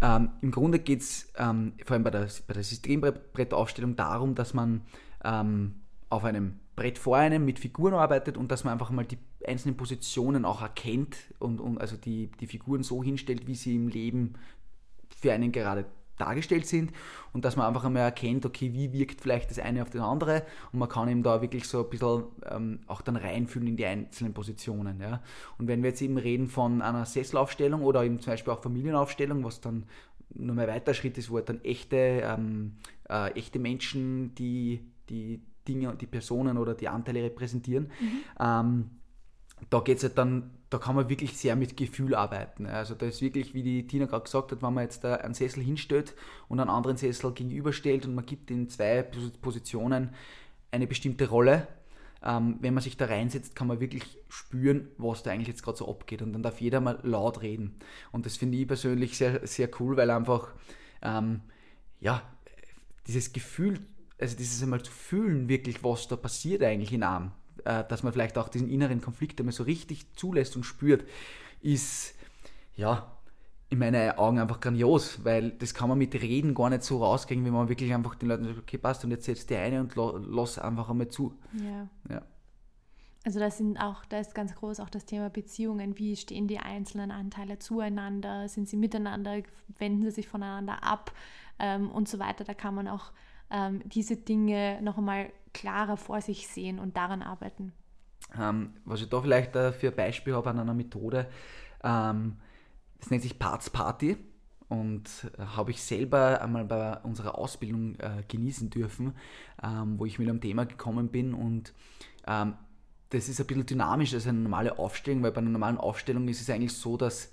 [0.00, 4.54] Ähm, Im Grunde geht es ähm, vor allem bei der, bei der Systembrettaufstellung darum, dass
[4.54, 4.82] man
[5.24, 9.18] ähm, auf einem Brett vor einem mit Figuren arbeitet und dass man einfach mal die
[9.46, 13.88] einzelnen Positionen auch erkennt und, und also die, die Figuren so hinstellt, wie sie im
[13.88, 14.34] Leben
[15.20, 15.86] für einen gerade
[16.20, 16.92] dargestellt sind
[17.32, 20.44] und dass man einfach einmal erkennt, okay, wie wirkt vielleicht das eine auf das andere
[20.72, 23.86] und man kann eben da wirklich so ein bisschen ähm, auch dann reinfühlen in die
[23.86, 25.00] einzelnen Positionen.
[25.00, 25.22] Ja.
[25.58, 29.44] Und wenn wir jetzt eben reden von einer Sesselaufstellung oder eben zum Beispiel auch Familienaufstellung,
[29.44, 29.84] was dann
[30.34, 32.76] nur mal weiter Schritt ist, wo halt dann echte, ähm,
[33.08, 38.20] äh, echte Menschen die, die Dinge, die Personen oder die Anteile repräsentieren, mhm.
[38.40, 38.90] ähm,
[39.70, 42.66] da geht es halt dann, da kann man wirklich sehr mit Gefühl arbeiten.
[42.66, 45.34] Also da ist wirklich, wie die Tina gerade gesagt hat, wenn man jetzt da einen
[45.34, 46.14] Sessel hinstellt
[46.48, 50.10] und einen anderen Sessel gegenüberstellt und man gibt in zwei Positionen
[50.70, 51.66] eine bestimmte Rolle,
[52.22, 55.78] ähm, wenn man sich da reinsetzt, kann man wirklich spüren, was da eigentlich jetzt gerade
[55.78, 56.22] so abgeht.
[56.22, 57.78] Und dann darf jeder mal laut reden.
[58.10, 60.52] Und das finde ich persönlich sehr, sehr cool, weil einfach,
[61.02, 61.42] ähm,
[62.00, 62.22] ja,
[63.06, 63.78] dieses Gefühl,
[64.20, 67.30] also dieses einmal zu fühlen, wirklich, was da passiert eigentlich in einem,
[67.68, 71.04] äh, dass man vielleicht auch diesen inneren Konflikt einmal so richtig zulässt und spürt,
[71.60, 72.14] ist
[72.76, 73.12] ja
[73.68, 77.44] in meinen Augen einfach grandios, weil das kann man mit Reden gar nicht so rauskriegen,
[77.44, 79.94] wenn man wirklich einfach den Leuten sagt, okay, passt und jetzt setzt der eine und
[79.94, 81.34] lass einfach einmal zu.
[81.52, 81.88] Ja.
[82.08, 82.22] ja.
[83.26, 85.98] Also das sind auch, da ist ganz groß auch das Thema Beziehungen.
[85.98, 88.48] Wie stehen die einzelnen Anteile zueinander?
[88.48, 89.42] Sind sie miteinander?
[89.78, 91.12] Wenden sie sich voneinander ab?
[91.58, 92.44] Ähm, und so weiter.
[92.44, 93.10] Da kann man auch
[93.50, 97.72] ähm, diese Dinge noch einmal klarer vor sich sehen und daran arbeiten.
[98.38, 101.28] Ähm, was ich da vielleicht äh, für ein Beispiel habe an einer Methode,
[101.82, 102.36] ähm,
[102.98, 104.16] das nennt sich Parts Party
[104.68, 105.08] und
[105.38, 109.14] äh, habe ich selber einmal bei unserer Ausbildung äh, genießen dürfen,
[109.62, 111.72] ähm, wo ich mit einem Thema gekommen bin und
[112.26, 112.54] ähm,
[113.10, 116.42] das ist ein bisschen dynamischer als eine normale Aufstellung, weil bei einer normalen Aufstellung ist
[116.42, 117.30] es eigentlich so, dass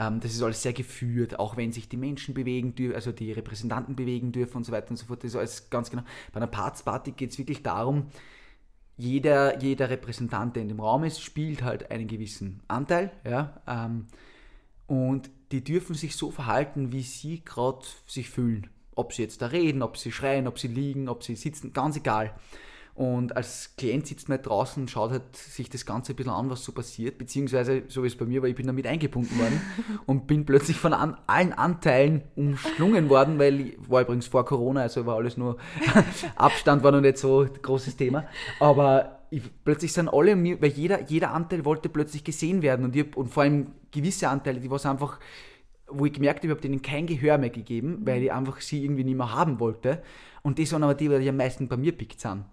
[0.00, 3.96] das ist alles sehr geführt, auch wenn sich die Menschen bewegen dürfen, also die Repräsentanten
[3.96, 5.22] bewegen dürfen und so weiter und so fort.
[5.22, 6.02] Das ist alles ganz genau.
[6.32, 8.06] Bei einer Parts-Party geht es wirklich darum,
[8.96, 13.12] jeder, jeder Repräsentant, der in dem Raum ist, spielt halt einen gewissen Anteil.
[13.28, 14.06] Ja, ähm,
[14.86, 18.68] und die dürfen sich so verhalten, wie sie gerade sich fühlen.
[18.94, 21.96] Ob sie jetzt da reden, ob sie schreien, ob sie liegen, ob sie sitzen, ganz
[21.96, 22.34] egal.
[22.94, 26.32] Und als Klient sitzt man halt draußen und schaut halt sich das Ganze ein bisschen
[26.32, 27.18] an, was so passiert.
[27.18, 29.60] Beziehungsweise, so wie es bei mir war, ich bin damit eingebunden worden
[30.06, 34.82] und bin plötzlich von an, allen Anteilen umschlungen worden, weil ich war übrigens vor Corona,
[34.82, 35.56] also war alles nur
[36.36, 38.26] Abstand, war noch nicht so ein großes Thema.
[38.58, 43.16] Aber ich, plötzlich sind alle, weil jeder, jeder Anteil wollte plötzlich gesehen werden und, ich,
[43.16, 45.18] und vor allem gewisse Anteile, die was einfach
[45.92, 48.84] wo ich gemerkt habe, ich habe denen kein Gehör mehr gegeben, weil ich einfach sie
[48.84, 50.02] irgendwie nicht mehr haben wollte.
[50.42, 52.44] Und das waren aber die, die am meisten bei mir pickt sind.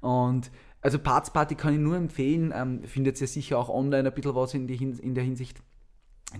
[0.00, 2.52] Und also Parts Party kann ich nur empfehlen.
[2.54, 5.60] Ähm, findet ihr sicher auch online ein bisschen was in, die, in der Hinsicht.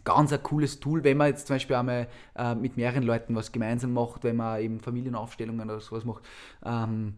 [0.05, 3.53] Ganz ein cooles Tool, wenn man jetzt zum Beispiel einmal äh, mit mehreren Leuten was
[3.53, 6.25] gemeinsam macht, wenn man eben Familienaufstellungen oder sowas macht.
[6.64, 7.14] Ähm,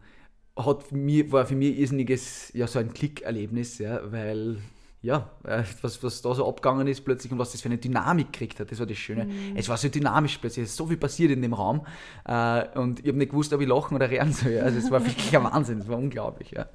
[0.57, 4.59] hat für mich, war für mich irrsinniges, ja, so ein Klickerlebnis, ja, weil
[5.01, 8.33] ja, äh, was, was da so abgegangen ist plötzlich und was das für eine Dynamik
[8.33, 9.27] gekriegt hat, das war das Schöne.
[9.27, 9.57] Mhm.
[9.57, 11.87] Es war so dynamisch plötzlich, es ist so viel passiert in dem Raum
[12.25, 14.59] äh, und ich habe nicht gewusst, ob ich lachen oder rennen soll.
[14.59, 16.51] Also es war wirklich ein Wahnsinn, es war unglaublich.
[16.51, 16.69] Ja.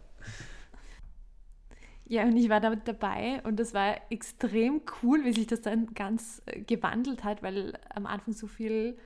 [2.05, 5.93] Ja, und ich war damit dabei und das war extrem cool, wie sich das dann
[5.93, 8.97] ganz äh, gewandelt hat, weil am Anfang so viel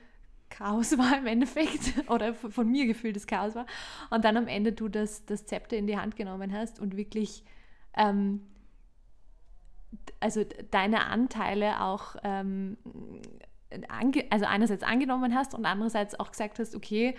[0.48, 3.66] Chaos war im Endeffekt oder von mir gefühltes Chaos war
[4.10, 7.44] und dann am Ende du das, das Zepter in die Hand genommen hast und wirklich
[7.96, 8.42] ähm,
[10.20, 12.76] also deine Anteile auch ähm,
[14.30, 17.14] also einerseits angenommen hast und andererseits auch gesagt hast, okay,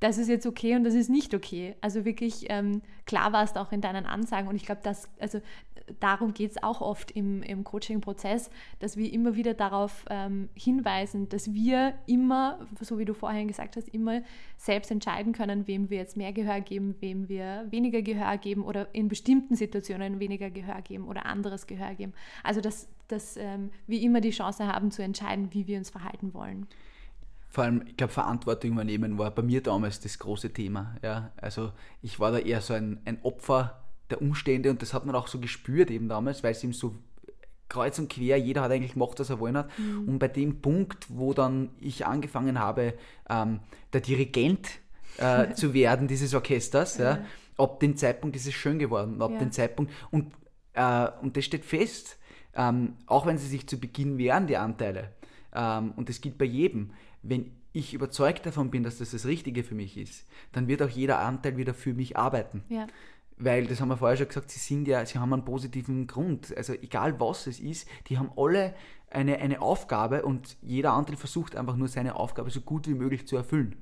[0.00, 1.76] das ist jetzt okay und das ist nicht okay.
[1.82, 5.40] Also wirklich ähm, klar warst auch in deinen Ansagen und ich glaube, dass, also
[5.98, 11.28] darum geht es auch oft im, im Coaching-Prozess, dass wir immer wieder darauf ähm, hinweisen,
[11.28, 14.22] dass wir immer, so wie du vorhin gesagt hast, immer
[14.56, 18.88] selbst entscheiden können, wem wir jetzt mehr Gehör geben, wem wir weniger Gehör geben oder
[18.94, 22.14] in bestimmten Situationen weniger Gehör geben oder anderes Gehör geben.
[22.42, 26.32] Also dass, dass ähm, wir immer die Chance haben zu entscheiden, wie wir uns verhalten
[26.32, 26.66] wollen
[27.50, 30.94] vor allem, ich glaube, Verantwortung übernehmen war bei mir damals das große Thema.
[31.02, 31.32] Ja?
[31.36, 35.16] Also ich war da eher so ein, ein Opfer der Umstände und das hat man
[35.16, 36.94] auch so gespürt eben damals, weil es ihm so
[37.68, 39.76] kreuz und quer, jeder hat eigentlich gemacht, was er wollen hat.
[39.78, 40.08] Mhm.
[40.08, 42.94] Und bei dem Punkt, wo dann ich angefangen habe,
[43.28, 43.60] ähm,
[43.92, 44.68] der Dirigent
[45.18, 46.98] äh, zu werden dieses Orchesters.
[46.98, 47.16] Ja.
[47.16, 47.24] ja.
[47.56, 49.20] Ab dem Zeitpunkt ist es schön geworden.
[49.20, 49.38] Ab ja.
[49.38, 50.32] dem Zeitpunkt und,
[50.74, 52.16] äh, und das steht fest.
[52.54, 55.12] Ähm, auch wenn sie sich zu Beginn wehren, die Anteile.
[55.54, 56.92] Ähm, und das gilt bei jedem.
[57.22, 60.88] Wenn ich überzeugt davon bin, dass das das Richtige für mich ist, dann wird auch
[60.88, 62.64] jeder Anteil wieder für mich arbeiten.
[62.68, 62.86] Ja.
[63.36, 66.54] Weil, das haben wir vorher schon gesagt, sie sind ja, sie haben einen positiven Grund.
[66.56, 68.74] Also egal was es ist, die haben alle
[69.10, 73.26] eine, eine Aufgabe und jeder Anteil versucht einfach nur seine Aufgabe so gut wie möglich
[73.26, 73.76] zu erfüllen.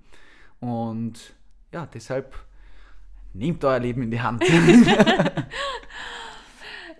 [0.60, 1.34] Und
[1.72, 2.34] ja, deshalb
[3.34, 4.44] nehmt euer Leben in die Hand.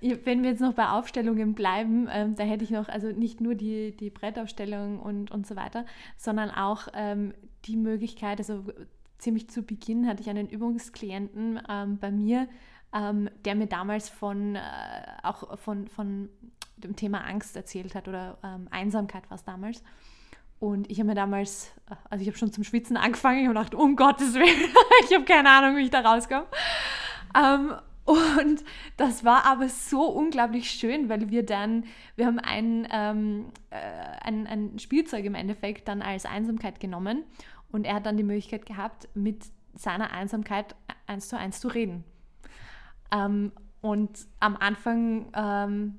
[0.00, 3.54] Wenn wir jetzt noch bei Aufstellungen bleiben, ähm, da hätte ich noch, also nicht nur
[3.54, 5.84] die, die Brettaufstellung und, und so weiter,
[6.16, 7.34] sondern auch ähm,
[7.64, 8.64] die Möglichkeit, also
[9.18, 12.48] ziemlich zu Beginn hatte ich einen Übungsklienten ähm, bei mir,
[12.94, 14.60] ähm, der mir damals von, äh,
[15.22, 16.28] auch von, von
[16.76, 19.82] dem Thema Angst erzählt hat oder ähm, Einsamkeit war es damals.
[20.60, 21.72] Und ich habe mir damals,
[22.10, 24.72] also ich habe schon zum Schwitzen angefangen, ich habe gedacht, um Gottes Willen,
[25.08, 26.46] ich habe keine Ahnung, wie ich da rauskomme.
[28.08, 28.64] Und
[28.96, 31.84] das war aber so unglaublich schön, weil wir dann,
[32.16, 33.76] wir haben ein, ähm, äh,
[34.22, 37.24] ein, ein Spielzeug im Endeffekt dann als Einsamkeit genommen
[37.70, 39.44] und er hat dann die Möglichkeit gehabt, mit
[39.74, 40.74] seiner Einsamkeit
[41.06, 42.02] eins zu eins zu reden.
[43.12, 45.98] Ähm, und am Anfang ähm,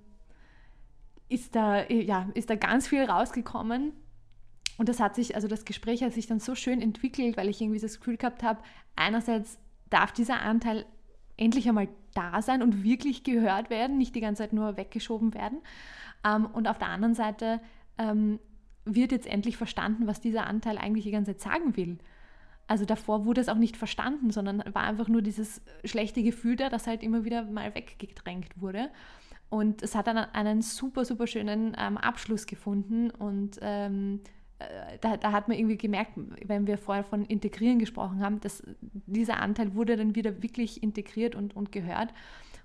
[1.28, 3.93] ist, da, ja, ist da ganz viel rausgekommen.
[4.80, 7.62] Und das hat sich, also das Gespräch hat sich dann so schön entwickelt, weil ich
[7.62, 8.63] irgendwie das Gefühl gehabt habe,
[8.95, 9.60] einerseits
[9.91, 10.88] darf dieser Anteil
[11.39, 15.60] endlich einmal da sein und wirklich gehört werden, nicht die ganze Zeit nur weggeschoben werden.
[16.25, 17.62] Ähm, und auf der anderen Seite
[17.97, 18.39] ähm,
[18.86, 21.97] wird jetzt endlich verstanden, was dieser Anteil eigentlich die ganze Zeit sagen will.
[22.67, 26.69] Also davor wurde es auch nicht verstanden, sondern war einfach nur dieses schlechte Gefühl da,
[26.69, 28.89] das halt immer wieder mal weggedrängt wurde.
[29.49, 33.58] Und es hat dann einen super, super schönen ähm, Abschluss gefunden und
[35.02, 36.12] da, da, hat man irgendwie gemerkt,
[36.45, 41.36] wenn wir vorher von Integrieren gesprochen haben, dass dieser Anteil wurde dann wieder wirklich integriert
[41.36, 42.13] und, und gehört.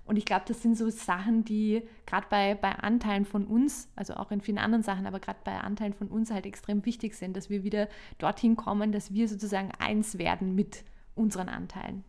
[0.05, 4.13] Und ich glaube, das sind so Sachen, die gerade bei, bei Anteilen von uns, also
[4.15, 7.35] auch in vielen anderen Sachen, aber gerade bei Anteilen von uns halt extrem wichtig sind,
[7.35, 10.83] dass wir wieder dorthin kommen, dass wir sozusagen eins werden mit
[11.15, 12.03] unseren Anteilen.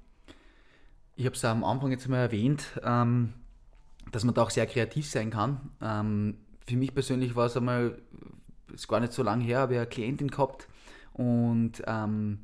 [1.14, 3.33] Ich habe es am Anfang jetzt mal erwähnt, ähm,
[4.12, 5.70] dass man da auch sehr kreativ sein kann.
[5.81, 7.99] Ähm, für mich persönlich war es einmal,
[8.72, 10.68] ist gar nicht so lange her, habe ich eine Klientin gehabt
[11.12, 12.40] und ähm,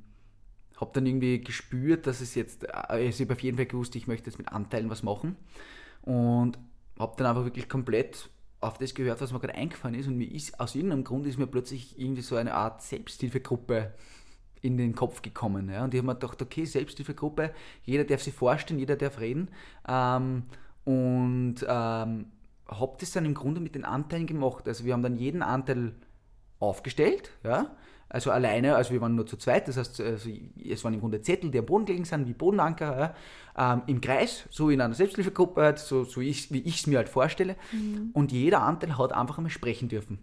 [0.77, 4.07] habe dann irgendwie gespürt, dass es jetzt, äh, ich habe auf jeden Fall gewusst, ich
[4.07, 5.37] möchte jetzt mit Anteilen was machen
[6.03, 6.59] und
[6.99, 8.29] habe dann einfach wirklich komplett
[8.61, 11.39] auf das gehört, was mir gerade eingefallen ist und mir ist, aus irgendeinem Grund ist
[11.39, 13.93] mir plötzlich irgendwie so eine Art Selbsthilfegruppe
[14.61, 15.69] in den Kopf gekommen.
[15.69, 15.85] Ja?
[15.85, 17.53] Und ich habe mir gedacht, okay, Selbsthilfegruppe,
[17.85, 19.49] jeder darf sich vorstellen, jeder darf reden
[19.89, 20.45] ähm,
[20.85, 22.27] und ähm,
[22.69, 24.67] habe das dann im Grunde mit den Anteilen gemacht.
[24.69, 25.93] Also wir haben dann jeden Anteil
[26.63, 27.71] aufgestellt, ja,
[28.09, 30.29] also alleine, also wir waren nur zu zweit, das heißt, also
[30.63, 33.15] es waren im Grunde Zettel, die am Boden gelegen sind, wie Bodenanker,
[33.57, 36.87] ja, ähm, im Kreis, so in einer Selbsthilfegruppe, halt, so, so ich, wie ich es
[36.87, 37.57] mir halt vorstelle.
[37.73, 38.11] Mhm.
[38.13, 40.19] Und jeder Anteil hat einfach einmal sprechen dürfen.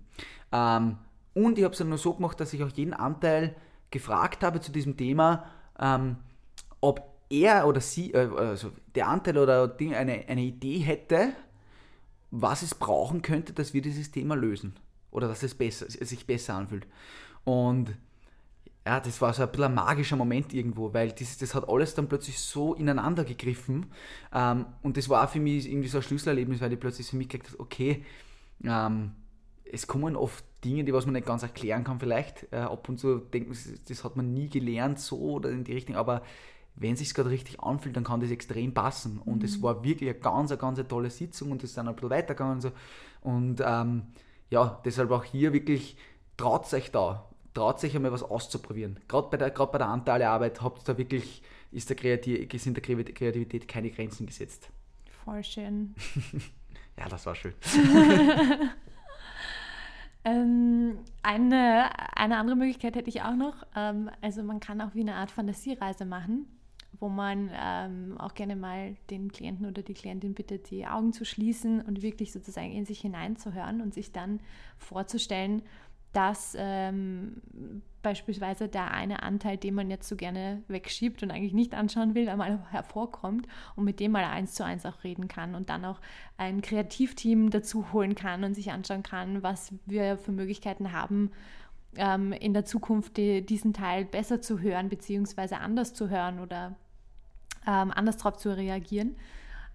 [0.51, 0.97] Ähm,
[1.33, 3.55] und ich habe es dann nur so gemacht, dass ich auch jeden Anteil
[3.89, 5.45] gefragt habe zu diesem Thema,
[5.79, 6.17] ähm,
[6.81, 11.29] ob er oder sie, äh, also der Anteil oder eine, eine Idee hätte,
[12.29, 14.75] was es brauchen könnte, dass wir dieses Thema lösen.
[15.11, 16.85] Oder dass es besser, sich besser anfühlt.
[17.43, 17.95] Und
[18.85, 21.93] ja, das war so ein bisschen ein magischer Moment irgendwo, weil das, das hat alles
[21.93, 23.87] dann plötzlich so ineinander gegriffen.
[24.33, 27.29] Ähm, und das war für mich irgendwie so ein Schlüsselerlebnis, weil ich plötzlich für mich
[27.29, 28.05] gedacht habe, okay,
[28.63, 29.11] ähm,
[29.71, 32.51] es kommen oft Dinge, die was man nicht ganz erklären kann vielleicht.
[32.51, 33.55] Äh, ab und zu denken
[33.87, 36.23] das hat man nie gelernt so oder in die Richtung, aber
[36.75, 39.19] wenn es sich gerade richtig anfühlt, dann kann das extrem passen.
[39.19, 39.63] Und es mhm.
[39.63, 42.55] war wirklich eine ganz, eine ganz tolle Sitzung und es ist dann ein bisschen weitergegangen
[42.55, 42.71] und so.
[43.21, 44.03] Und ähm,
[44.49, 45.97] ja, deshalb auch hier wirklich
[46.37, 48.99] traut euch da traut sich einmal was auszuprobieren.
[49.07, 52.83] Gerade bei der, gerade bei der Anteilearbeit habt da wirklich, ist der Kreativ, sind der
[52.83, 54.69] Kreativität keine Grenzen gesetzt.
[55.25, 55.93] Voll schön.
[56.97, 57.53] ja, das war schön.
[60.23, 63.67] ähm, eine, eine andere Möglichkeit hätte ich auch noch.
[63.75, 66.47] Ähm, also man kann auch wie eine Art Fantasiereise machen,
[66.99, 71.25] wo man ähm, auch gerne mal den Klienten oder die Klientin bittet, die Augen zu
[71.25, 74.39] schließen und wirklich sozusagen in sich hineinzuhören und sich dann
[74.77, 75.61] vorzustellen,
[76.13, 77.41] dass ähm,
[78.01, 82.29] beispielsweise der eine Anteil, den man jetzt so gerne wegschiebt und eigentlich nicht anschauen will,
[82.29, 85.99] einmal hervorkommt und mit dem mal eins zu eins auch reden kann und dann auch
[86.37, 91.31] ein Kreativteam dazu holen kann und sich anschauen kann, was wir für Möglichkeiten haben,
[91.95, 96.75] ähm, in der Zukunft die, diesen Teil besser zu hören, beziehungsweise anders zu hören oder
[97.67, 99.15] ähm, anders darauf zu reagieren,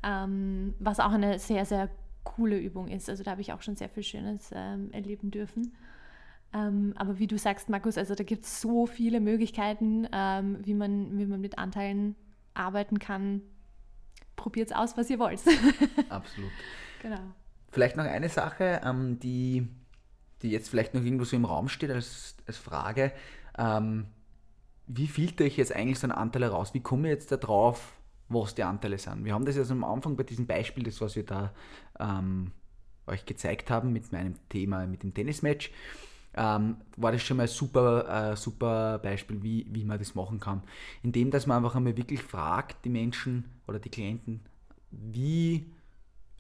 [0.03, 1.89] ähm, was auch eine sehr, sehr
[2.25, 3.09] coole Übung ist.
[3.09, 5.75] Also da habe ich auch schon sehr viel Schönes ähm, erleben dürfen.
[6.53, 10.75] Ähm, aber wie du sagst, Markus, also da gibt es so viele Möglichkeiten, ähm, wie,
[10.75, 12.15] man, wie man mit Anteilen
[12.55, 13.43] arbeiten kann.
[14.37, 15.41] Probiert aus, was ihr wollt.
[16.09, 16.51] Absolut.
[17.03, 17.21] Genau.
[17.71, 18.81] Vielleicht noch eine Sache,
[19.21, 19.69] die,
[20.45, 23.13] die jetzt vielleicht noch irgendwo so im Raum steht als, als Frage.
[23.59, 24.07] Ähm,
[24.87, 26.75] wie filtere ich jetzt eigentlich so einen Anteil heraus?
[26.75, 27.97] Wie komme ich jetzt da drauf,
[28.29, 29.25] was die Anteile sind?
[29.25, 31.53] Wir haben das jetzt am Anfang bei diesem Beispiel, das was wir da
[31.99, 32.53] ähm,
[33.07, 35.71] euch gezeigt haben mit meinem Thema, mit dem Tennismatch,
[36.37, 40.41] ähm, war das schon mal ein super, äh, super Beispiel, wie, wie man das machen
[40.41, 40.63] kann.
[41.03, 44.41] Indem, dass man einfach einmal wirklich fragt, die Menschen oder die Klienten,
[44.91, 45.73] wie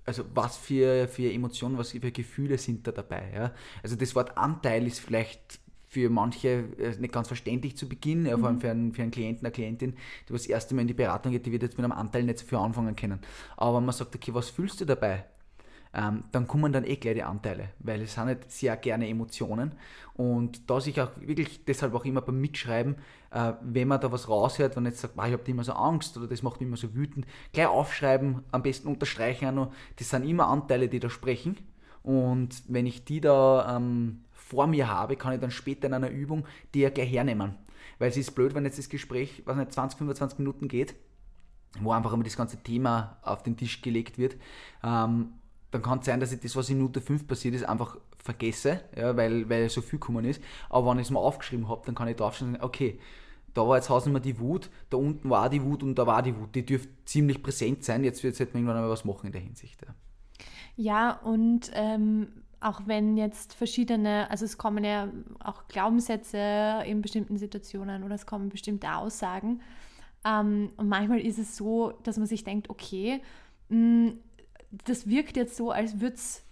[0.05, 3.33] also was für, für Emotionen, was für Gefühle sind da dabei.
[3.35, 3.53] Ja?
[3.83, 8.37] Also das Wort Anteil ist vielleicht für manche äh, nicht ganz verständlich zu Beginn, ja,
[8.37, 8.61] vor allem mhm.
[8.61, 9.95] für einen, für einen Klienten, eine Klientin,
[10.29, 12.41] die das erste Mal in die Beratung geht, die wird jetzt mit einem Anteil nicht
[12.41, 13.21] so viel anfangen können.
[13.57, 15.25] Aber wenn man sagt, okay, was fühlst du dabei?
[15.97, 19.73] Ähm, dann kommen dann eh gleich die Anteile, weil es sind nicht sehr gerne Emotionen.
[20.15, 22.97] Und da sich auch wirklich deshalb auch immer beim Mitschreiben,
[23.31, 26.27] äh, wenn man da was raushört, wenn jetzt sagt, ich habe immer so Angst oder
[26.27, 30.25] das macht mich immer so wütend, gleich aufschreiben, am besten unterstreichen auch noch, das sind
[30.25, 31.59] immer Anteile, die da sprechen.
[32.03, 36.11] Und wenn ich die da ähm, vor mir habe, kann ich dann später in einer
[36.11, 37.55] Übung die ja gleich hernehmen.
[38.01, 40.97] Weil es ist blöd, wenn jetzt das Gespräch, was nicht 20, 25 Minuten geht,
[41.81, 44.37] wo einfach immer das ganze Thema auf den Tisch gelegt wird.
[44.83, 45.35] Ähm,
[45.75, 48.83] dann kann es sein, dass ich das, was in Minute 5 passiert ist, einfach vergesse,
[48.97, 50.41] ja, weil, weil so viel gekommen ist.
[50.71, 53.01] Aber wenn ich es mal aufgeschrieben habe, dann kann ich draufstellen, okay,
[53.55, 56.37] da war jetzt Hausnummer die Wut, da unten war die Wut und da war die
[56.37, 56.55] Wut.
[56.55, 58.05] Die dürfte ziemlich präsent sein.
[58.05, 59.83] Jetzt wird es halt irgendwann mal was machen in der Hinsicht.
[59.83, 59.95] Ja,
[60.77, 62.29] ja und ähm,
[62.61, 65.09] auch wenn jetzt verschiedene, also es kommen ja
[65.41, 69.61] auch Glaubenssätze in bestimmten Situationen oder es kommen bestimmte Aussagen.
[70.25, 73.21] Ähm, und manchmal ist es so, dass man sich denkt, okay,
[73.71, 74.13] mh,
[74.87, 76.45] das wirkt jetzt so, als würde es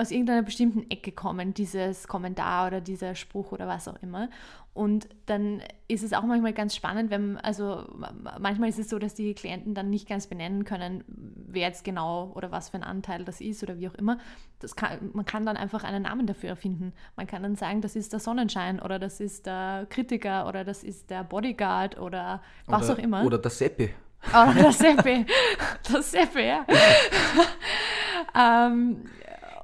[0.00, 4.30] aus irgendeiner bestimmten Ecke kommen, dieses Kommentar oder dieser Spruch oder was auch immer.
[4.72, 7.84] Und dann ist es auch manchmal ganz spannend, wenn, also
[8.38, 12.32] manchmal ist es so, dass die Klienten dann nicht ganz benennen können, wer jetzt genau
[12.34, 14.18] oder was für ein Anteil das ist oder wie auch immer.
[14.60, 16.92] Das kann, man kann dann einfach einen Namen dafür erfinden.
[17.16, 20.84] Man kann dann sagen, das ist der Sonnenschein oder das ist der Kritiker oder das
[20.84, 23.24] ist der Bodyguard oder was oder, auch immer.
[23.24, 23.90] Oder der Seppi.
[24.34, 25.26] Oh, der Seppi.
[25.92, 26.66] der Seppi, ja.
[28.66, 29.04] ähm,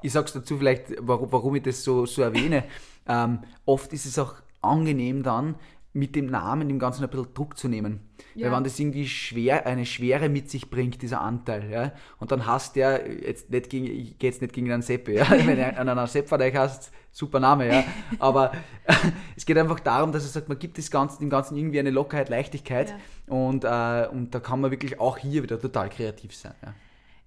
[0.03, 2.65] ich sage es dazu vielleicht, warum, warum ich das so, so erwähne.
[3.09, 5.57] Ähm, oft ist es auch angenehm dann,
[5.97, 8.01] mit dem Namen dem Ganzen ein bisschen Druck zu nehmen.
[8.35, 8.47] Ja.
[8.47, 12.45] Weil wenn das irgendwie schwer, eine Schwere mit sich bringt, dieser Anteil, ja, und dann
[12.45, 15.89] hast der, jetzt nicht gegen, ich gehe jetzt nicht gegen einen Seppe, ja, wenn an
[15.89, 17.85] einer Sepp euch hast, super Name, ja,
[18.19, 18.53] aber
[19.37, 21.91] es geht einfach darum, dass er sagt, man gibt das Ganze, dem Ganzen irgendwie eine
[21.91, 23.35] Lockerheit, Leichtigkeit ja.
[23.35, 26.53] und, äh, und da kann man wirklich auch hier wieder total kreativ sein.
[26.63, 26.75] Ja,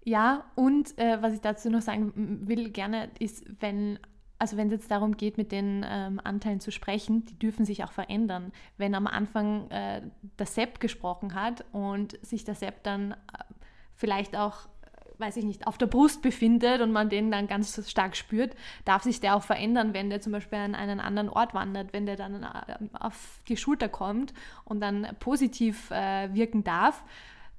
[0.03, 2.13] ja und äh, was ich dazu noch sagen
[2.45, 3.97] will gerne, ist, wenn
[4.39, 7.83] also wenn es jetzt darum geht, mit den ähm, Anteilen zu sprechen, die dürfen sich
[7.83, 8.53] auch verändern.
[8.77, 10.01] Wenn am Anfang äh,
[10.39, 13.15] der Sepp gesprochen hat und sich der Sepp dann äh,
[13.93, 17.89] vielleicht auch, äh, weiß ich nicht, auf der Brust befindet und man den dann ganz
[17.89, 21.53] stark spürt, darf sich der auch verändern, wenn der zum Beispiel an einen anderen Ort
[21.53, 22.47] wandert, wenn der dann äh,
[22.97, 27.03] auf die Schulter kommt und dann positiv äh, wirken darf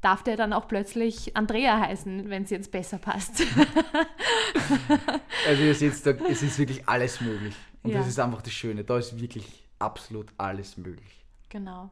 [0.01, 3.41] darf der dann auch plötzlich Andrea heißen, wenn es jetzt besser passt.
[5.47, 7.55] also ihr seht, da, es ist wirklich alles möglich.
[7.83, 7.99] Und ja.
[7.99, 8.85] das ist einfach das Schöne.
[8.85, 11.25] Da ist wirklich absolut alles möglich.
[11.49, 11.91] Genau.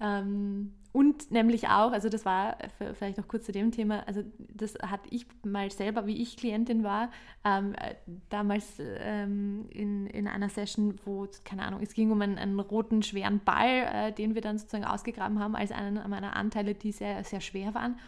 [0.00, 2.56] Ähm, und nämlich auch, also das war
[2.96, 6.84] vielleicht noch kurz zu dem Thema, also das hatte ich mal selber, wie ich Klientin
[6.84, 7.10] war,
[7.44, 7.96] ähm, äh,
[8.28, 13.02] damals ähm, in, in einer Session, wo, keine Ahnung, es ging um einen, einen roten,
[13.02, 17.24] schweren Ball, äh, den wir dann sozusagen ausgegraben haben, als einen meiner Anteile, die sehr,
[17.24, 17.98] sehr schwer waren.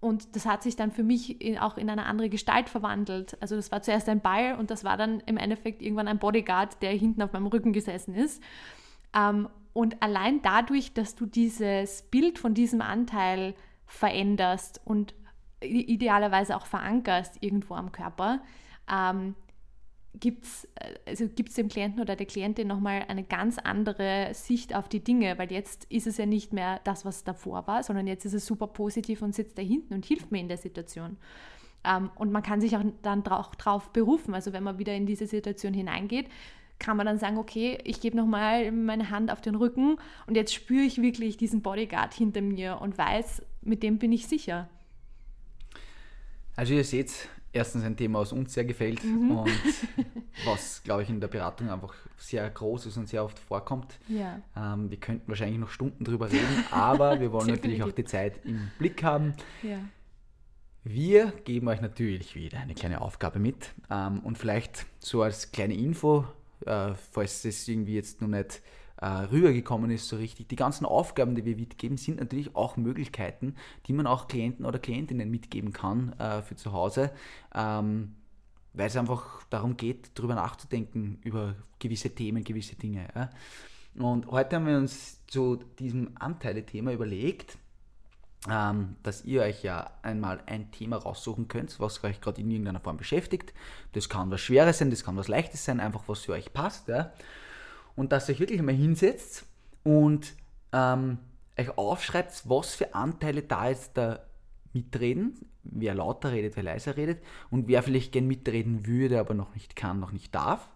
[0.00, 3.36] Und das hat sich dann für mich in, auch in eine andere Gestalt verwandelt.
[3.42, 6.80] Also das war zuerst ein Ball und das war dann im Endeffekt irgendwann ein Bodyguard,
[6.80, 8.42] der hinten auf meinem Rücken gesessen ist.
[9.14, 13.54] Ähm, und allein dadurch, dass du dieses Bild von diesem Anteil
[13.86, 15.14] veränderst und
[15.60, 18.40] idealerweise auch verankerst irgendwo am Körper,
[18.90, 19.34] ähm,
[20.18, 24.74] gibt es äh, also gibt's dem Klienten oder der Klientin nochmal eine ganz andere Sicht
[24.74, 28.06] auf die Dinge, weil jetzt ist es ja nicht mehr das, was davor war, sondern
[28.06, 31.16] jetzt ist es super positiv und sitzt da hinten und hilft mir in der Situation.
[31.84, 35.06] Ähm, und man kann sich auch dann auch drauf berufen, also wenn man wieder in
[35.06, 36.28] diese Situation hineingeht,
[36.80, 40.52] kann man dann sagen, okay, ich gebe nochmal meine Hand auf den Rücken und jetzt
[40.52, 44.68] spüre ich wirklich diesen Bodyguard hinter mir und weiß, mit dem bin ich sicher.
[46.56, 49.30] Also ihr seht, erstens ein Thema, was uns sehr gefällt mhm.
[49.30, 49.50] und
[50.44, 53.98] was, glaube ich, in der Beratung einfach sehr groß ist und sehr oft vorkommt.
[54.08, 54.40] Ja.
[54.56, 58.44] Ähm, wir könnten wahrscheinlich noch Stunden drüber reden, aber wir wollen natürlich auch die Zeit
[58.44, 59.34] im Blick haben.
[59.62, 59.78] Ja.
[60.82, 65.74] Wir geben euch natürlich wieder eine kleine Aufgabe mit ähm, und vielleicht so als kleine
[65.74, 66.24] Info,
[66.66, 68.62] äh, falls es irgendwie jetzt noch nicht
[69.00, 70.48] äh, rübergekommen ist so richtig.
[70.48, 73.54] Die ganzen Aufgaben, die wir mitgeben, sind natürlich auch Möglichkeiten,
[73.86, 77.10] die man auch Klienten oder Klientinnen mitgeben kann äh, für zu Hause,
[77.54, 78.14] ähm,
[78.74, 83.08] weil es einfach darum geht, darüber nachzudenken, über gewisse Themen, gewisse Dinge.
[83.14, 83.30] Ja.
[83.94, 87.58] Und heute haben wir uns zu diesem Anteile-Thema überlegt,
[88.48, 92.80] ähm, dass ihr euch ja einmal ein Thema raussuchen könnt, was euch gerade in irgendeiner
[92.80, 93.52] Form beschäftigt.
[93.92, 96.88] Das kann was Schweres sein, das kann was Leichtes sein, einfach was für euch passt.
[96.88, 97.12] Ja?
[97.96, 99.44] Und dass ihr euch wirklich einmal hinsetzt
[99.84, 100.32] und
[100.72, 101.18] ähm,
[101.58, 104.20] euch aufschreibt, was für Anteile da jetzt da
[104.72, 105.34] mitreden,
[105.64, 109.76] wer lauter redet, wer leiser redet und wer vielleicht gern mitreden würde, aber noch nicht
[109.76, 110.68] kann, noch nicht darf.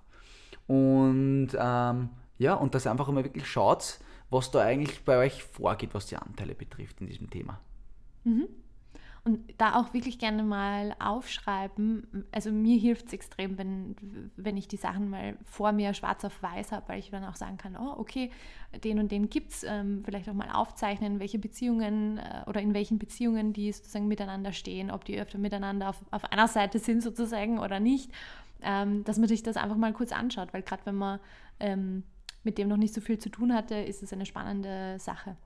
[0.66, 3.98] Und ähm, ja, und dass ihr einfach immer wirklich schaut,
[4.30, 7.60] was da eigentlich bei euch vorgeht, was die Anteile betrifft in diesem Thema.
[8.24, 8.48] Mhm.
[9.26, 12.26] Und da auch wirklich gerne mal aufschreiben.
[12.30, 13.96] Also mir hilft es extrem, wenn,
[14.36, 17.36] wenn ich die Sachen mal vor mir schwarz auf weiß habe, weil ich dann auch
[17.36, 18.30] sagen kann, oh, okay,
[18.84, 19.64] den und den gibt es.
[19.64, 24.52] Ähm, vielleicht auch mal aufzeichnen, welche Beziehungen äh, oder in welchen Beziehungen die sozusagen miteinander
[24.52, 28.10] stehen, ob die öfter miteinander auf, auf einer Seite sind sozusagen oder nicht.
[28.60, 31.20] Ähm, dass man sich das einfach mal kurz anschaut, weil gerade wenn man
[31.60, 32.02] ähm,
[32.44, 35.36] mit dem noch nicht so viel zu tun hatte, ist es eine spannende Sache.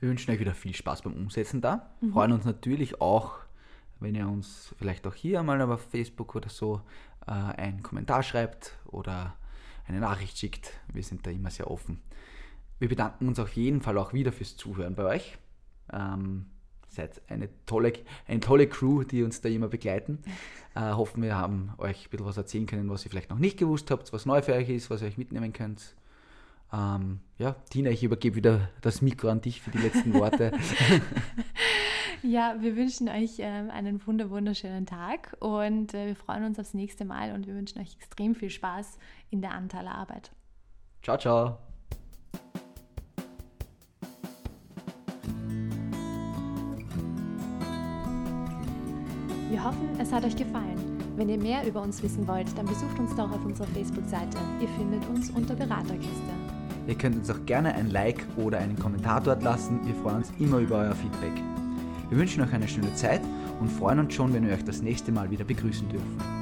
[0.00, 1.90] Wir wünschen euch wieder viel Spaß beim Umsetzen da.
[2.00, 2.12] Mhm.
[2.12, 3.38] Freuen uns natürlich auch,
[4.00, 6.80] wenn ihr uns vielleicht auch hier einmal auf Facebook oder so
[7.26, 9.36] äh, einen Kommentar schreibt oder
[9.86, 10.72] eine Nachricht schickt.
[10.92, 12.00] Wir sind da immer sehr offen.
[12.78, 15.38] Wir bedanken uns auf jeden Fall auch wieder fürs Zuhören bei euch.
[15.92, 16.46] Ähm,
[16.94, 17.92] seid eine tolle,
[18.26, 20.18] eine tolle Crew, die uns da immer begleiten.
[20.74, 23.58] Äh, hoffen, wir haben euch ein bisschen was erzählen können, was ihr vielleicht noch nicht
[23.58, 25.94] gewusst habt, was neu für euch ist, was ihr euch mitnehmen könnt.
[26.72, 30.52] Ähm, ja, Tina, ich übergebe wieder das Mikro an dich für die letzten Worte.
[32.22, 36.72] ja, wir wünschen euch äh, einen wunder wunderschönen Tag und äh, wir freuen uns aufs
[36.72, 40.32] nächste Mal und wir wünschen euch extrem viel Spaß in der Anteilerarbeit.
[41.02, 41.71] Ciao, ciao.
[49.62, 50.76] Wir hoffen, es hat euch gefallen.
[51.16, 54.36] Wenn ihr mehr über uns wissen wollt, dann besucht uns doch auf unserer Facebook-Seite.
[54.60, 56.32] Ihr findet uns unter Beraterkiste.
[56.88, 59.78] Ihr könnt uns auch gerne ein Like oder einen Kommentar dort lassen.
[59.84, 61.40] Wir freuen uns immer über euer Feedback.
[62.08, 63.20] Wir wünschen euch eine schöne Zeit
[63.60, 66.41] und freuen uns schon, wenn wir euch das nächste Mal wieder begrüßen dürfen.